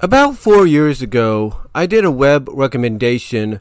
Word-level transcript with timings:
About 0.00 0.36
four 0.36 0.64
years 0.64 1.02
ago, 1.02 1.56
I 1.74 1.86
did 1.86 2.04
a 2.04 2.10
web 2.10 2.48
recommendation 2.52 3.60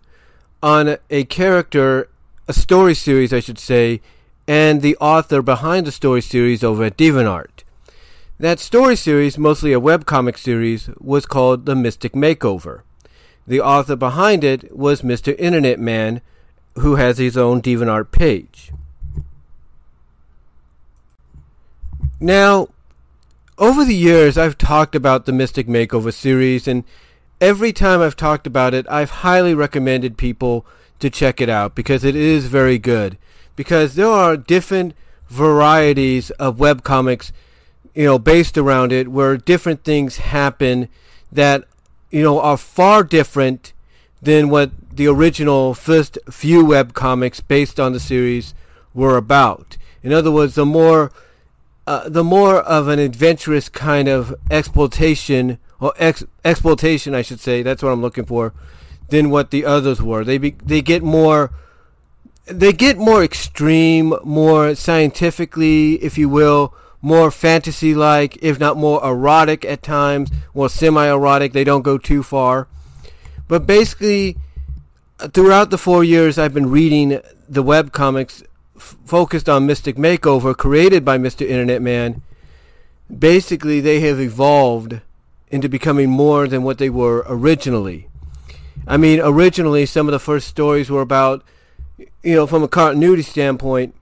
on 0.62 0.98
a 1.10 1.24
character, 1.24 2.10
a 2.48 2.54
story 2.54 2.94
series, 2.94 3.34
I 3.34 3.40
should 3.40 3.58
say, 3.58 4.02
and 4.48 4.84
the 4.84 4.96
author 4.98 5.42
behind 5.42 5.88
the 5.88 5.92
story 5.92 6.22
series 6.22 6.64
over 6.64 6.84
at 6.84 6.98
DeviantArt. 6.98 7.64
That 8.40 8.60
story 8.60 8.96
series, 8.96 9.40
mostly 9.40 9.74
a 9.74 9.82
webcomic 9.82 10.38
series, 10.38 10.92
was 11.00 11.26
called 11.26 11.66
The 11.66 11.76
Mystic 11.76 12.14
Makeover. 12.14 12.82
The 13.48 13.62
author 13.62 13.96
behind 13.96 14.44
it 14.44 14.78
was 14.78 15.02
Mr. 15.02 15.36
Internet 15.40 15.80
Man, 15.80 16.22
who 16.76 16.98
has 16.98 17.18
his 17.18 17.36
own 17.36 17.64
DeviantArt 17.64 18.12
page. 18.12 18.72
Now, 22.20 22.68
over 23.58 23.84
the 23.84 23.96
years, 23.96 24.38
I've 24.38 24.58
talked 24.58 24.96
about 24.96 25.26
the 25.26 25.32
Mystic 25.32 25.68
Makeover 25.68 26.14
series, 26.14 26.68
and 26.68 26.84
every 27.42 27.74
time 27.74 28.02
I've 28.02 28.16
talked 28.16 28.46
about 28.46 28.74
it, 28.74 28.86
I've 28.90 29.10
highly 29.10 29.54
recommended 29.54 30.18
people 30.18 30.66
to 31.00 31.10
check 31.10 31.42
it 31.42 31.50
out 31.50 31.76
because 31.76 32.04
it 32.04 32.16
is 32.16 32.46
very 32.46 32.78
good. 32.78 33.18
Because 33.56 33.96
there 33.96 34.08
are 34.08 34.38
different 34.38 34.94
varieties 35.28 36.30
of 36.32 36.58
webcomics, 36.58 37.32
you 37.96 38.06
know, 38.06 38.20
based 38.20 38.58
around 38.58 38.92
it, 38.92 39.08
where 39.08 39.38
different 39.38 39.84
things 39.84 40.18
happen 40.18 40.88
that, 41.32 41.64
you 42.12 42.22
know, 42.22 42.40
are 42.40 42.58
far 42.58 43.04
different 43.04 43.74
than 44.22 44.50
what 44.50 44.72
the 44.92 45.08
original 45.08 45.74
first 45.74 46.18
few 46.30 46.64
webcomics 46.64 47.42
based 47.46 47.80
on 47.80 47.94
the 47.94 48.00
series 48.00 48.54
were 48.94 49.18
about. 49.18 49.78
In 50.04 50.14
other 50.14 50.32
words, 50.32 50.56
the 50.56 50.66
more 50.66 51.12
uh, 51.88 52.10
the 52.10 52.24
more 52.24 52.58
of 52.58 52.90
an 52.90 53.00
adventurous 53.00 53.70
kind 53.70 54.10
of 54.10 54.36
exploitation 54.52 55.58
or 55.80 55.94
ex- 55.98 56.26
exploitation, 56.44 57.16
I 57.16 57.22
should 57.22 57.40
say. 57.40 57.64
That's 57.64 57.82
what 57.82 57.94
I'm 57.94 58.02
looking 58.02 58.26
for, 58.26 58.54
than 59.08 59.30
what 59.30 59.52
the 59.52 59.64
others 59.64 60.02
were. 60.02 60.26
They 60.26 60.38
be, 60.38 60.52
they 60.64 60.82
get 60.82 61.02
more 61.02 61.52
they 62.46 62.72
get 62.72 62.98
more 62.98 63.24
extreme, 63.24 64.14
more 64.24 64.74
scientifically, 64.76 65.96
if 65.96 66.18
you 66.18 66.30
will, 66.30 66.74
more 67.02 67.30
fantasy-like, 67.30 68.38
if 68.42 68.58
not 68.58 68.78
more 68.78 69.06
erotic 69.06 69.66
at 69.66 69.84
times, 69.84 70.30
more 70.54 70.70
semi-erotic. 70.70 71.52
They 71.52 71.66
don't 71.66 71.82
go 71.82 71.98
too 71.98 72.24
far, 72.24 72.68
but 73.48 73.66
basically, 73.66 74.38
throughout 75.34 75.70
the 75.70 75.78
four 75.78 76.04
years 76.04 76.38
I've 76.38 76.54
been 76.54 76.70
reading 76.70 77.20
the 77.50 77.64
web 77.64 77.92
comics 77.92 78.44
focused 78.78 79.50
on 79.50 79.66
Mystic 79.66 79.96
Makeover, 79.96 80.56
created 80.56 81.04
by 81.04 81.18
Mr. 81.18 81.48
Internet 81.48 81.82
Man, 81.82 82.22
basically 83.16 83.80
they 83.80 84.00
have 84.02 84.20
evolved 84.20 85.02
into 85.50 85.70
becoming 85.70 86.10
more 86.10 86.48
than 86.48 86.64
what 86.64 86.78
they 86.78 86.90
were 86.90 87.26
originally. 87.28 88.08
I 88.86 88.98
mean, 88.98 89.20
originally 89.22 89.86
some 89.86 90.08
of 90.08 90.12
the 90.12 90.20
first 90.20 90.48
stories 90.48 90.90
were 90.90 91.02
about, 91.02 91.44
you 91.98 92.36
know, 92.36 92.48
from 92.48 92.64
a 92.64 92.68
continuity 92.68 93.24
standpoint, 93.24 93.94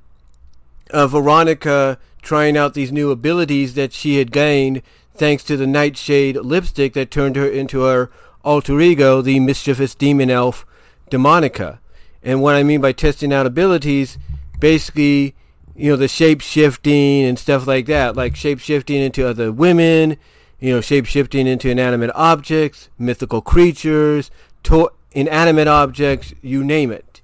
of 0.91 1.11
Veronica 1.11 1.97
trying 2.21 2.57
out 2.57 2.73
these 2.73 2.91
new 2.91 3.11
abilities 3.11 3.73
that 3.75 3.93
she 3.93 4.17
had 4.17 4.31
gained 4.31 4.81
thanks 5.15 5.43
to 5.43 5.57
the 5.57 5.67
Nightshade 5.67 6.37
lipstick 6.37 6.93
that 6.93 7.11
turned 7.11 7.35
her 7.35 7.47
into 7.47 7.81
her 7.81 8.09
alter 8.43 8.79
ego, 8.81 9.21
the 9.21 9.39
mischievous 9.39 9.95
demon 9.95 10.29
elf 10.29 10.65
Demonica. 11.09 11.79
And 12.23 12.41
what 12.41 12.55
I 12.55 12.63
mean 12.63 12.81
by 12.81 12.91
testing 12.91 13.31
out 13.31 13.45
abilities 13.45 14.17
basically, 14.59 15.35
you 15.75 15.91
know, 15.91 15.95
the 15.95 16.07
shape 16.07 16.41
shifting 16.41 17.23
and 17.23 17.37
stuff 17.37 17.67
like 17.67 17.85
that, 17.87 18.15
like 18.15 18.35
shape 18.35 18.59
shifting 18.59 19.01
into 19.01 19.27
other 19.27 19.51
women, 19.51 20.17
you 20.59 20.71
know, 20.73 20.81
shape 20.81 21.05
shifting 21.05 21.47
into 21.47 21.69
inanimate 21.69 22.11
objects, 22.15 22.89
mythical 22.97 23.41
creatures, 23.41 24.31
to- 24.63 24.91
inanimate 25.11 25.67
objects, 25.67 26.33
you 26.41 26.63
name 26.63 26.91
it, 26.91 27.21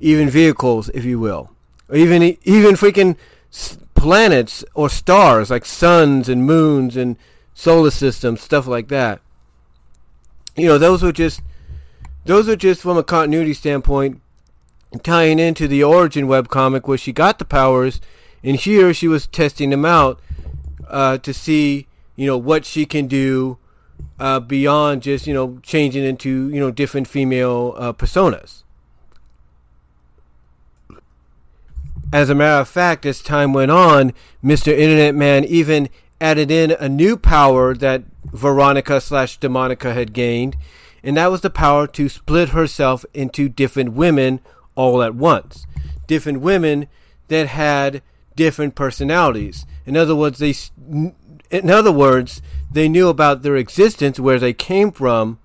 even 0.00 0.30
vehicles, 0.30 0.88
if 0.90 1.04
you 1.04 1.18
will, 1.18 1.50
or 1.88 1.96
even 1.96 2.22
even 2.44 2.74
freaking 2.74 3.16
planets 3.94 4.64
or 4.74 4.88
stars 4.88 5.50
like 5.50 5.64
suns 5.64 6.28
and 6.28 6.46
moons 6.46 6.96
and 6.96 7.16
solar 7.54 7.90
systems, 7.90 8.40
stuff 8.40 8.66
like 8.66 8.88
that. 8.88 9.20
You 10.56 10.66
know, 10.66 10.78
those 10.78 11.02
were 11.02 11.12
just 11.12 11.42
those 12.24 12.48
are 12.48 12.56
just 12.56 12.80
from 12.80 12.96
a 12.96 13.02
continuity 13.02 13.52
standpoint 13.52 14.21
tying 15.02 15.38
into 15.38 15.66
the 15.66 15.82
origin 15.82 16.26
webcomic 16.26 16.86
where 16.86 16.98
she 16.98 17.12
got 17.12 17.38
the 17.38 17.44
powers, 17.44 18.00
and 18.42 18.56
here 18.56 18.92
she 18.92 19.08
was 19.08 19.26
testing 19.26 19.70
them 19.70 19.84
out 19.84 20.20
uh, 20.88 21.18
to 21.18 21.32
see, 21.32 21.86
you 22.16 22.26
know, 22.26 22.36
what 22.36 22.64
she 22.64 22.84
can 22.84 23.06
do 23.06 23.58
uh, 24.18 24.40
beyond 24.40 25.02
just, 25.02 25.26
you 25.26 25.34
know, 25.34 25.58
changing 25.62 26.04
into, 26.04 26.48
you 26.50 26.60
know, 26.60 26.70
different 26.70 27.08
female 27.08 27.74
uh, 27.76 27.92
personas. 27.92 28.62
As 32.12 32.28
a 32.28 32.34
matter 32.34 32.60
of 32.60 32.68
fact, 32.68 33.06
as 33.06 33.22
time 33.22 33.54
went 33.54 33.70
on, 33.70 34.12
Mr. 34.44 34.68
Internet 34.68 35.14
Man 35.14 35.44
even 35.44 35.88
added 36.20 36.50
in 36.50 36.72
a 36.72 36.88
new 36.88 37.16
power 37.16 37.74
that 37.74 38.02
Veronica 38.26 39.00
slash 39.00 39.38
Demonica 39.38 39.94
had 39.94 40.12
gained, 40.12 40.56
and 41.02 41.16
that 41.16 41.30
was 41.30 41.40
the 41.40 41.50
power 41.50 41.86
to 41.86 42.08
split 42.08 42.50
herself 42.50 43.04
into 43.14 43.48
different 43.48 43.92
women 43.94 44.40
all 44.74 45.02
at 45.02 45.14
once. 45.14 45.66
Different 46.06 46.40
women 46.40 46.86
that 47.28 47.48
had 47.48 48.02
different 48.36 48.74
personalities. 48.74 49.66
In 49.86 49.96
other 49.96 50.16
words, 50.16 50.38
they 50.38 50.54
in 51.50 51.70
other 51.70 51.92
words, 51.92 52.40
they 52.70 52.88
knew 52.88 53.08
about 53.08 53.42
their 53.42 53.56
existence, 53.56 54.18
where 54.18 54.38
they 54.38 54.54
came 54.54 54.90
from, 54.90 55.38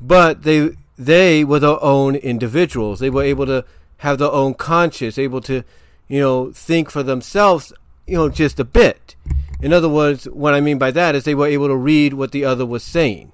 but 0.00 0.42
they 0.42 0.70
they 0.98 1.44
were 1.44 1.60
their 1.60 1.82
own 1.82 2.16
individuals. 2.16 3.00
They 3.00 3.10
were 3.10 3.22
able 3.22 3.46
to 3.46 3.64
have 3.98 4.18
their 4.18 4.30
own 4.30 4.54
conscience, 4.54 5.18
able 5.18 5.40
to, 5.42 5.62
you 6.08 6.20
know, 6.20 6.52
think 6.52 6.90
for 6.90 7.02
themselves, 7.02 7.72
you 8.06 8.16
know, 8.16 8.28
just 8.28 8.58
a 8.58 8.64
bit. 8.64 9.14
In 9.60 9.72
other 9.72 9.88
words, 9.88 10.24
what 10.26 10.54
I 10.54 10.60
mean 10.60 10.78
by 10.78 10.90
that 10.90 11.14
is 11.14 11.24
they 11.24 11.34
were 11.34 11.46
able 11.46 11.68
to 11.68 11.76
read 11.76 12.14
what 12.14 12.32
the 12.32 12.44
other 12.44 12.66
was 12.66 12.82
saying. 12.82 13.32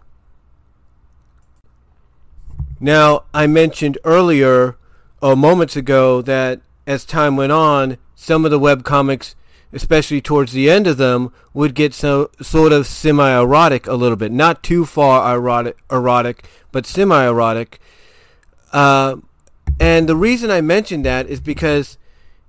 Now, 2.79 3.25
I 3.33 3.47
mentioned 3.47 3.99
earlier 4.05 4.77
uh, 5.23 5.37
moments 5.37 5.77
ago 5.77 6.21
that 6.23 6.61
as 6.87 7.05
time 7.05 7.37
went 7.37 7.53
on, 7.53 7.97
some 8.15 8.45
of 8.45 8.51
the 8.51 8.59
web 8.59 8.85
comics, 8.85 9.35
especially 9.73 10.21
towards 10.21 10.53
the 10.53 10.69
end 10.69 10.87
of 10.87 10.97
them, 10.97 11.33
would 11.55 11.75
get 11.75 11.95
so 11.95 12.31
sort 12.41 12.73
of 12.73 12.87
semi-erotic 12.87 13.87
a 13.87 13.95
little 13.95 14.17
bit, 14.17 14.33
not 14.33 14.63
too 14.63 14.85
far 14.85 15.35
erotic, 15.35 15.79
erotic, 15.91 16.45
but 16.73 16.87
semi-erotic. 16.87 17.79
Uh, 18.73 19.17
and 19.79 20.09
the 20.09 20.17
reason 20.17 20.51
I 20.51 20.61
mentioned 20.61 21.05
that 21.05 21.27
is 21.29 21.41
because 21.41 21.99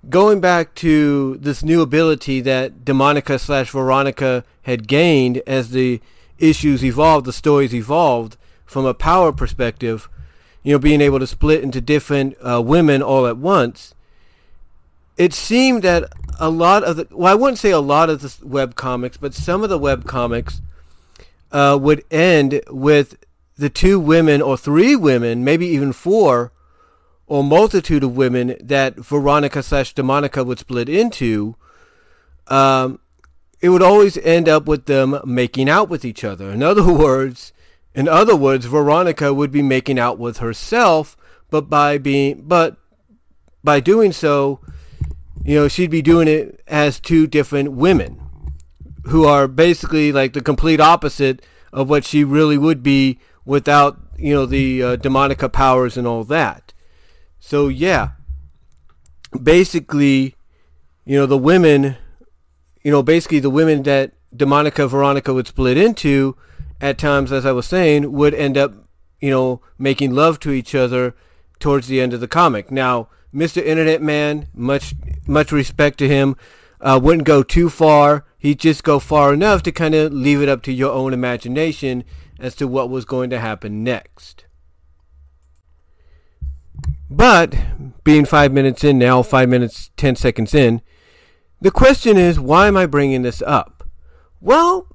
going 0.10 0.42
back 0.42 0.76
to 0.76 1.38
this 1.38 1.64
new 1.64 1.82
ability 1.82 2.42
that 2.42 2.84
Demonica 2.84 3.40
slash 3.40 3.70
Veronica 3.70 4.44
had 4.64 4.88
gained 4.88 5.42
as 5.48 5.72
the 5.72 6.02
issues 6.38 6.84
evolved, 6.84 7.26
the 7.26 7.34
stories 7.34 7.74
evolved 7.74 8.38
from 8.66 8.86
a 8.86 8.94
power 8.94 9.32
perspective, 9.32 10.10
you 10.64 10.74
know, 10.74 10.80
being 10.80 11.02
able 11.02 11.20
to 11.20 11.28
split 11.28 11.62
into 11.62 11.82
different 11.82 12.36
uh, 12.42 12.62
women 12.62 13.02
all 13.02 13.28
at 13.28 13.38
once, 13.38 13.94
it 15.18 15.34
seemed 15.34 15.84
that 15.84 16.12
a 16.40 16.50
lot 16.50 16.84
of 16.84 16.96
the, 16.96 17.08
well, 17.12 17.32
I 17.32 17.36
wouldn't 17.36 17.60
say 17.60 17.72
a 17.72 17.80
lot 17.80 18.10
of 18.10 18.22
the 18.22 18.46
web 18.46 18.76
comics, 18.76 19.18
but 19.18 19.34
some 19.34 19.64
of 19.64 19.70
the 19.70 19.78
web 19.78 20.06
comics 20.06 20.62
uh, 21.52 21.78
would 21.80 22.04
end 22.10 22.62
with 22.70 23.18
the 23.58 23.70
two 23.70 24.00
women 24.00 24.42
or 24.42 24.58
three 24.58 24.96
women, 24.96 25.44
maybe 25.44 25.68
even 25.68 25.94
four, 25.94 26.52
or 27.28 27.44
multitude 27.44 28.04
of 28.04 28.16
women 28.16 28.56
that 28.62 28.96
Veronica 28.96 29.62
slash 29.62 29.94
Demonica 29.94 30.46
would 30.46 30.60
split 30.60 30.90
into. 30.90 31.56
Um, 32.48 33.00
it 33.62 33.70
would 33.70 33.82
always 33.82 34.18
end 34.18 34.50
up 34.50 34.66
with 34.66 34.86
them 34.86 35.20
making 35.24 35.70
out 35.70 35.88
with 35.88 36.04
each 36.04 36.24
other. 36.24 36.50
In 36.50 36.64
other 36.64 36.84
words, 36.94 37.54
in 37.96 38.08
other 38.08 38.36
words, 38.36 38.66
Veronica 38.66 39.34
would 39.34 39.52
be 39.52 39.62
making 39.62 40.00
out 40.00 40.18
with 40.18 40.38
herself, 40.38 41.16
but 41.50 41.70
by 41.70 41.98
being 41.98 42.42
but 42.42 42.78
by 43.64 43.80
doing 43.80 44.12
so, 44.12 44.60
you 45.44 45.56
know, 45.56 45.68
she'd 45.68 45.92
be 45.92 46.02
doing 46.02 46.28
it 46.28 46.62
as 46.68 47.00
two 47.00 47.28
different 47.28 47.74
women 47.74 48.20
who 49.06 49.26
are 49.26 49.48
basically 49.48 50.12
like 50.12 50.34
the 50.34 50.42
complete 50.42 50.80
opposite 50.80 51.46
of 51.72 51.90
what 51.90 52.06
she 52.06 52.24
really 52.24 52.58
would 52.58 52.82
be 52.82 53.20
without, 53.46 54.00
you 54.18 54.34
know, 54.34 54.46
the 54.46 54.82
uh, 54.82 54.96
Demonica 54.98 55.52
powers 55.52 55.98
and 55.98 56.08
all 56.08 56.24
that. 56.24 56.74
So 57.40 57.68
yeah, 57.68 58.12
basically, 59.42 60.36
you 61.06 61.18
know, 61.18 61.26
the 61.26 61.38
women, 61.38 61.98
you 62.82 62.92
know, 62.92 63.04
basically 63.04 63.40
the 63.40 63.50
women 63.50 63.84
that 63.84 64.14
Demonica 64.36 64.90
Veronica 64.90 65.34
would 65.34 65.48
split 65.48 65.78
into 65.78 66.36
at 66.84 66.98
times, 66.98 67.32
as 67.32 67.46
I 67.46 67.54
was 67.54 67.66
saying, 67.66 68.12
would 68.12 68.34
end 68.34 68.58
up, 68.58 68.74
you 69.22 69.30
know, 69.30 69.62
making 69.80 70.14
love 70.14 70.38
to 70.42 70.52
each 70.52 70.76
other 70.76 71.16
towards 71.58 71.88
the 71.88 72.02
end 72.02 72.14
of 72.14 72.20
the 72.20 72.28
comic. 72.28 72.70
Now, 72.70 73.08
Mr. 73.34 73.64
Internet 73.64 74.02
Man, 74.02 74.48
much 74.54 74.94
much 75.26 75.52
respect 75.52 75.98
to 76.00 76.08
him. 76.08 76.36
uh, 76.82 77.00
wouldn't 77.02 77.24
go 77.26 77.42
too 77.42 77.70
far. 77.70 78.26
He'd 78.38 78.60
just 78.60 78.84
go 78.84 79.00
far 79.00 79.34
enough 79.34 79.64
to 79.64 79.72
kind 79.72 79.96
of 79.96 80.12
leave 80.12 80.42
it 80.42 80.50
up 80.50 80.62
to 80.64 80.74
your 80.74 80.92
own 80.92 81.14
imagination 81.14 82.04
as 82.38 82.56
to 82.56 82.68
what 82.68 82.90
was 82.90 83.06
going 83.06 83.30
to 83.30 83.40
happen 83.40 83.84
next. 83.86 84.46
But 87.10 87.56
being 88.04 88.26
five 88.26 88.52
minutes 88.52 88.84
in 88.84 89.00
now, 89.00 89.24
five 89.24 89.48
minutes, 89.48 89.92
ten 89.96 90.18
seconds 90.18 90.54
in, 90.54 90.82
the 91.62 91.72
question 91.72 92.18
is, 92.18 92.38
why 92.40 92.68
am 92.68 92.76
I 92.76 92.86
bringing 92.86 93.22
this 93.22 93.42
up? 93.42 93.88
Well, 94.42 94.93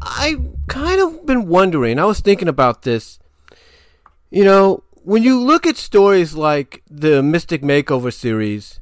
I 0.00 0.36
kind 0.68 1.00
of 1.00 1.26
been 1.26 1.46
wondering. 1.46 1.98
I 1.98 2.04
was 2.04 2.20
thinking 2.20 2.48
about 2.48 2.82
this. 2.82 3.18
You 4.30 4.44
know, 4.44 4.82
when 5.04 5.22
you 5.22 5.40
look 5.40 5.66
at 5.66 5.76
stories 5.76 6.34
like 6.34 6.82
the 6.90 7.22
Mystic 7.22 7.62
Makeover 7.62 8.12
series 8.12 8.80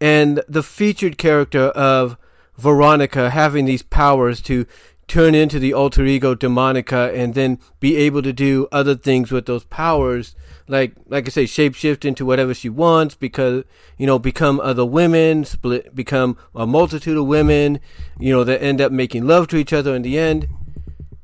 and 0.00 0.42
the 0.48 0.62
featured 0.62 1.18
character 1.18 1.66
of 1.68 2.16
Veronica 2.58 3.30
having 3.30 3.64
these 3.64 3.82
powers 3.82 4.40
to 4.42 4.66
turn 5.08 5.34
into 5.34 5.58
the 5.58 5.72
alter 5.72 6.04
ego 6.04 6.34
Demonica 6.34 7.14
and 7.14 7.34
then 7.34 7.58
be 7.80 7.96
able 7.96 8.22
to 8.22 8.32
do 8.32 8.68
other 8.70 8.94
things 8.94 9.30
with 9.30 9.46
those 9.46 9.64
powers 9.64 10.34
like 10.72 10.94
like 11.06 11.26
I 11.26 11.30
say 11.30 11.44
shapeshift 11.44 12.04
into 12.04 12.24
whatever 12.24 12.54
she 12.54 12.70
wants 12.70 13.14
because 13.14 13.64
you 13.98 14.06
know 14.06 14.18
become 14.18 14.58
other 14.58 14.86
women 14.86 15.44
split 15.44 15.94
become 15.94 16.38
a 16.54 16.66
multitude 16.66 17.18
of 17.18 17.26
women 17.26 17.78
you 18.18 18.32
know 18.32 18.42
that 18.42 18.62
end 18.62 18.80
up 18.80 18.90
making 18.90 19.26
love 19.26 19.48
to 19.48 19.56
each 19.56 19.72
other 19.72 19.94
in 19.94 20.00
the 20.02 20.18
end 20.18 20.48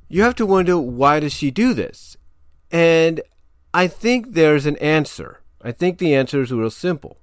you 0.09 0.23
have 0.23 0.37
to 0.37 0.47
wonder 0.47 0.79
why 0.79 1.19
does 1.19 1.33
she 1.33 1.50
do 1.50 1.73
this 1.73 2.17
and 2.71 3.23
I 3.73 3.89
think 3.89 4.35
there's 4.35 4.67
an 4.67 4.77
answer 4.77 5.41
I 5.62 5.73
think 5.73 5.97
the 5.99 6.15
answer 6.15 6.43
is 6.43 6.53
real 6.53 6.71
simple 6.71 7.17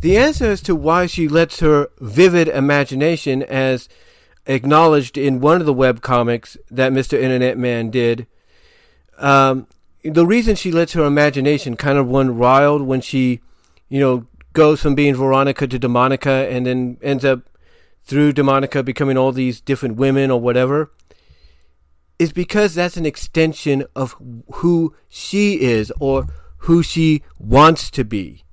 the 0.00 0.18
answer 0.18 0.50
as 0.50 0.60
to 0.62 0.76
why 0.76 1.06
she 1.06 1.28
lets 1.28 1.60
her 1.60 1.88
vivid 1.98 2.46
imagination 2.48 3.42
as 3.42 3.88
acknowledged 4.44 5.16
in 5.16 5.40
one 5.40 5.60
of 5.60 5.66
the 5.66 5.72
web 5.72 6.02
comics 6.02 6.58
that 6.70 6.92
Mr. 6.92 7.14
Internet 7.18 7.56
Man 7.58 7.90
did. 7.90 8.26
Um, 9.18 9.66
the 10.10 10.26
reason 10.26 10.56
she 10.56 10.72
lets 10.72 10.92
her 10.92 11.04
imagination 11.04 11.76
kind 11.76 11.98
of 11.98 12.08
run 12.08 12.38
wild 12.38 12.82
when 12.82 13.00
she, 13.00 13.40
you 13.88 14.00
know, 14.00 14.26
goes 14.52 14.80
from 14.80 14.94
being 14.94 15.14
Veronica 15.14 15.66
to 15.66 15.78
Demonica 15.78 16.50
and 16.50 16.66
then 16.66 16.96
ends 17.02 17.24
up 17.24 17.50
through 18.04 18.32
Demonica 18.32 18.84
becoming 18.84 19.18
all 19.18 19.32
these 19.32 19.60
different 19.60 19.96
women 19.96 20.30
or 20.30 20.40
whatever 20.40 20.90
is 22.18 22.32
because 22.32 22.74
that's 22.74 22.96
an 22.96 23.06
extension 23.06 23.84
of 23.94 24.16
who 24.54 24.94
she 25.08 25.60
is 25.60 25.92
or 26.00 26.26
who 26.58 26.82
she 26.82 27.22
wants 27.38 27.90
to 27.90 28.04
be. 28.04 28.44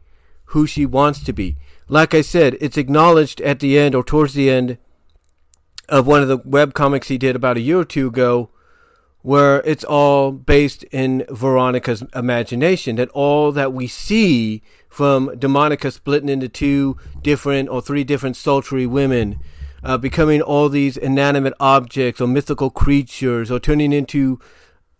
Who 0.47 0.67
she 0.67 0.85
wants 0.85 1.23
to 1.23 1.33
be. 1.33 1.57
Like 1.87 2.13
I 2.13 2.21
said, 2.21 2.57
it's 2.59 2.77
acknowledged 2.77 3.41
at 3.41 3.59
the 3.59 3.77
end 3.77 3.95
or 3.95 4.03
towards 4.03 4.33
the 4.33 4.49
end 4.49 4.77
of 5.89 6.07
one 6.07 6.21
of 6.21 6.27
the 6.27 6.37
web 6.37 6.73
comics 6.73 7.07
he 7.07 7.17
did 7.17 7.35
about 7.35 7.57
a 7.57 7.61
year 7.61 7.79
or 7.79 7.85
two 7.85 8.07
ago, 8.07 8.49
where 9.23 9.61
it's 9.61 9.85
all 9.85 10.31
based 10.31 10.83
in 10.91 11.25
Veronica's 11.29 12.03
imagination. 12.13 12.97
That 12.97 13.09
all 13.09 13.51
that 13.53 13.73
we 13.73 13.87
see 13.87 14.61
from 14.89 15.29
Demonica 15.29 15.91
splitting 15.91 16.29
into 16.29 16.47
two 16.47 16.97
different 17.21 17.69
or 17.69 17.81
three 17.81 18.03
different 18.03 18.35
sultry 18.35 18.85
women, 18.85 19.39
uh, 19.81 19.97
becoming 19.97 20.41
all 20.41 20.69
these 20.69 20.97
inanimate 20.97 21.53
objects 21.59 22.21
or 22.21 22.27
mythical 22.27 22.69
creatures, 22.69 23.49
or 23.49 23.59
turning 23.59 23.93
into, 23.93 24.39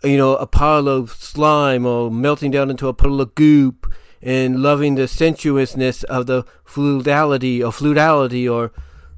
you 0.04 0.18
know, 0.18 0.36
a 0.38 0.48
pile 0.48 0.88
of 0.88 1.12
slime 1.12 1.86
or 1.86 2.10
melting 2.10 2.52
down 2.52 2.72
into 2.72 2.88
a 2.88 2.94
puddle 2.94 3.22
of 3.22 3.36
goop, 3.36 3.94
and 4.22 4.64
loving 4.64 4.96
the 4.96 5.08
sensuousness 5.08 6.04
of 6.06 6.28
the 6.28 6.46
fluidality 6.66 7.60
or 7.60 7.72
fluidality 7.72 8.50
or, 8.50 8.72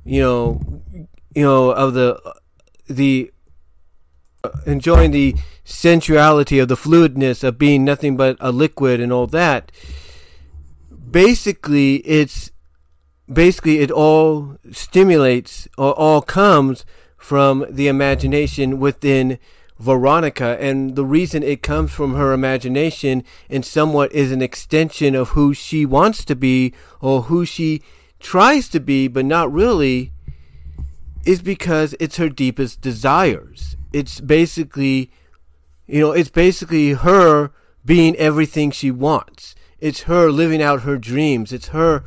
you 0.03 0.19
know, 0.19 0.59
you 1.35 1.43
know, 1.43 1.69
of 1.69 1.93
the 1.93 2.19
the 2.87 3.31
enjoying 4.65 5.11
the 5.11 5.35
sensuality 5.63 6.59
of 6.59 6.67
the 6.67 6.75
fluidness 6.75 7.43
of 7.43 7.57
being 7.57 7.83
nothing 7.83 8.17
but 8.17 8.37
a 8.39 8.51
liquid 8.51 8.99
and 8.99 9.11
all 9.11 9.27
that. 9.27 9.71
Basically, 11.11 11.97
it's 11.97 12.51
basically 13.31 13.79
it 13.79 13.91
all 13.91 14.57
stimulates 14.71 15.67
or 15.77 15.93
all 15.93 16.21
comes 16.21 16.85
from 17.17 17.65
the 17.69 17.87
imagination 17.87 18.79
within 18.79 19.39
Veronica, 19.77 20.57
and 20.61 20.95
the 20.95 21.03
reason 21.03 21.43
it 21.43 21.61
comes 21.61 21.91
from 21.91 22.13
her 22.13 22.31
imagination 22.31 23.23
and 23.49 23.65
somewhat 23.65 24.11
is 24.13 24.31
an 24.31 24.41
extension 24.41 25.15
of 25.15 25.29
who 25.29 25.53
she 25.53 25.85
wants 25.85 26.23
to 26.25 26.35
be 26.35 26.73
or 27.01 27.23
who 27.23 27.45
she 27.45 27.81
tries 28.19 28.69
to 28.69 28.79
be, 28.79 29.07
but 29.07 29.25
not 29.25 29.51
really 29.51 30.11
is 31.25 31.41
because 31.41 31.95
it's 31.99 32.17
her 32.17 32.29
deepest 32.29 32.79
desires. 32.81 33.74
It's 33.95 34.19
basically, 34.19 35.09
you 35.87 36.01
know, 36.01 36.11
it's 36.11 36.29
basically 36.29 36.91
her 36.91 37.51
being 37.85 38.13
everything 38.17 38.71
she 38.71 38.91
wants. 38.91 39.55
It's 39.79 40.01
her 40.01 40.29
living 40.29 40.61
out 40.61 40.81
her 40.81 40.97
dreams. 40.97 41.53
It's 41.53 41.69
her, 41.69 42.03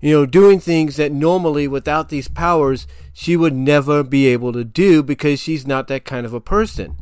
you 0.00 0.12
know, 0.14 0.24
doing 0.24 0.60
things 0.60 0.96
that 0.96 1.12
normally 1.12 1.68
without 1.68 2.08
these 2.08 2.28
powers 2.28 2.86
she 3.12 3.36
would 3.36 3.54
never 3.54 4.02
be 4.02 4.26
able 4.28 4.54
to 4.54 4.64
do 4.64 5.02
because 5.02 5.38
she's 5.38 5.66
not 5.66 5.88
that 5.88 6.06
kind 6.06 6.24
of 6.24 6.32
a 6.32 6.40
person. 6.40 6.96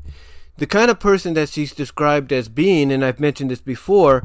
The 0.57 0.67
kind 0.67 0.91
of 0.91 0.99
person 0.99 1.35
that 1.35 1.49
she's 1.49 1.73
described 1.73 2.33
as 2.33 2.49
being, 2.49 2.91
and 2.91 3.05
I've 3.05 3.21
mentioned 3.21 3.53
this 3.53 3.61
before, 3.61 4.25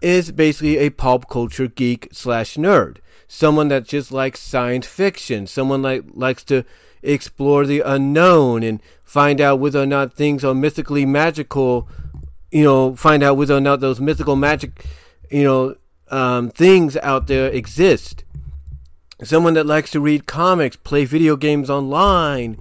is 0.00 0.30
basically 0.30 0.78
a 0.78 0.90
pop 0.90 1.28
culture 1.28 1.66
geek 1.66 2.08
slash 2.12 2.56
nerd 2.56 2.98
someone 3.30 3.68
that 3.68 3.84
just 3.84 4.10
likes 4.10 4.40
science 4.40 4.86
fiction, 4.86 5.46
someone 5.46 5.80
like 5.80 6.02
likes 6.14 6.42
to 6.42 6.64
explore 7.02 7.66
the 7.66 7.80
unknown 7.80 8.62
and 8.62 8.80
find 9.04 9.40
out 9.40 9.58
whether 9.58 9.82
or 9.82 9.86
not 9.86 10.14
things 10.14 10.44
are 10.44 10.54
mythically 10.54 11.06
magical, 11.06 11.88
you 12.50 12.62
know, 12.62 12.94
find 12.96 13.22
out 13.22 13.36
whether 13.36 13.56
or 13.56 13.60
not 13.60 13.80
those 13.80 14.00
mythical 14.00 14.36
magic, 14.36 14.84
you 15.30 15.44
know, 15.44 15.76
um, 16.10 16.50
things 16.50 16.96
out 16.98 17.26
there 17.26 17.48
exist. 17.48 18.24
Someone 19.22 19.54
that 19.54 19.66
likes 19.66 19.90
to 19.90 20.00
read 20.00 20.26
comics, 20.26 20.76
play 20.76 21.04
video 21.04 21.36
games 21.36 21.68
online, 21.68 22.56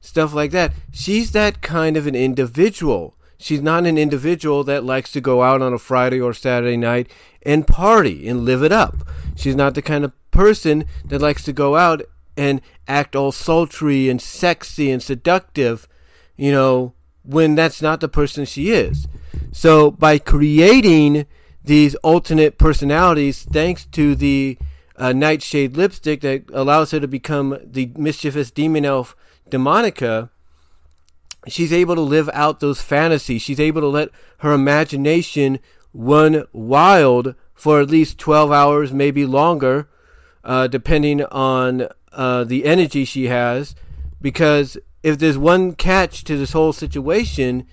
stuff 0.00 0.32
like 0.32 0.52
that. 0.52 0.72
She's 0.92 1.32
that 1.32 1.60
kind 1.60 1.96
of 1.96 2.06
an 2.06 2.14
individual. 2.14 3.16
She's 3.36 3.60
not 3.60 3.84
an 3.84 3.98
individual 3.98 4.64
that 4.64 4.84
likes 4.84 5.10
to 5.12 5.20
go 5.20 5.42
out 5.42 5.60
on 5.60 5.72
a 5.72 5.78
Friday 5.78 6.20
or 6.20 6.32
Saturday 6.32 6.76
night 6.76 7.10
and 7.42 7.66
party 7.66 8.28
and 8.28 8.44
live 8.44 8.62
it 8.62 8.72
up. 8.72 8.96
She's 9.34 9.56
not 9.56 9.74
the 9.74 9.82
kind 9.82 10.04
of 10.04 10.12
person 10.30 10.84
that 11.06 11.20
likes 11.20 11.44
to 11.44 11.52
go 11.52 11.76
out 11.76 12.02
and 12.36 12.60
act 12.88 13.14
all 13.16 13.32
sultry 13.32 14.08
and 14.08 14.20
sexy 14.20 14.90
and 14.90 15.02
seductive, 15.02 15.88
you 16.36 16.50
know, 16.52 16.94
when 17.22 17.54
that's 17.54 17.80
not 17.80 18.00
the 18.00 18.08
person 18.08 18.44
she 18.44 18.70
is. 18.70 19.08
So 19.52 19.90
by 19.90 20.18
creating 20.18 21.26
these 21.64 21.94
alternate 21.96 22.58
personalities, 22.58 23.44
thanks 23.44 23.86
to 23.86 24.14
the 24.14 24.58
uh, 24.96 25.12
nightshade 25.12 25.76
lipstick 25.76 26.20
that 26.20 26.44
allows 26.52 26.90
her 26.90 27.00
to 27.00 27.08
become 27.08 27.58
the 27.64 27.90
mischievous 27.96 28.50
demon 28.50 28.84
elf 28.84 29.16
Demonica, 29.50 30.30
she's 31.46 31.72
able 31.72 31.94
to 31.94 32.00
live 32.00 32.30
out 32.32 32.60
those 32.60 32.80
fantasies. 32.80 33.42
She's 33.42 33.60
able 33.60 33.80
to 33.82 33.88
let 33.88 34.10
her 34.38 34.52
imagination 34.52 35.58
run 35.92 36.44
wild 36.52 37.34
for 37.54 37.80
at 37.80 37.90
least 37.90 38.18
12 38.18 38.50
hours, 38.50 38.92
maybe 38.92 39.24
longer, 39.24 39.88
uh, 40.42 40.66
depending 40.66 41.24
on 41.26 41.88
uh, 42.14 42.44
the 42.44 42.64
energy 42.64 43.04
she 43.04 43.26
has. 43.26 43.74
Because 44.20 44.78
if 45.02 45.18
there's 45.18 45.38
one 45.38 45.74
catch 45.74 46.24
to 46.24 46.36
this 46.36 46.52
whole 46.52 46.72
situation, 46.72 47.66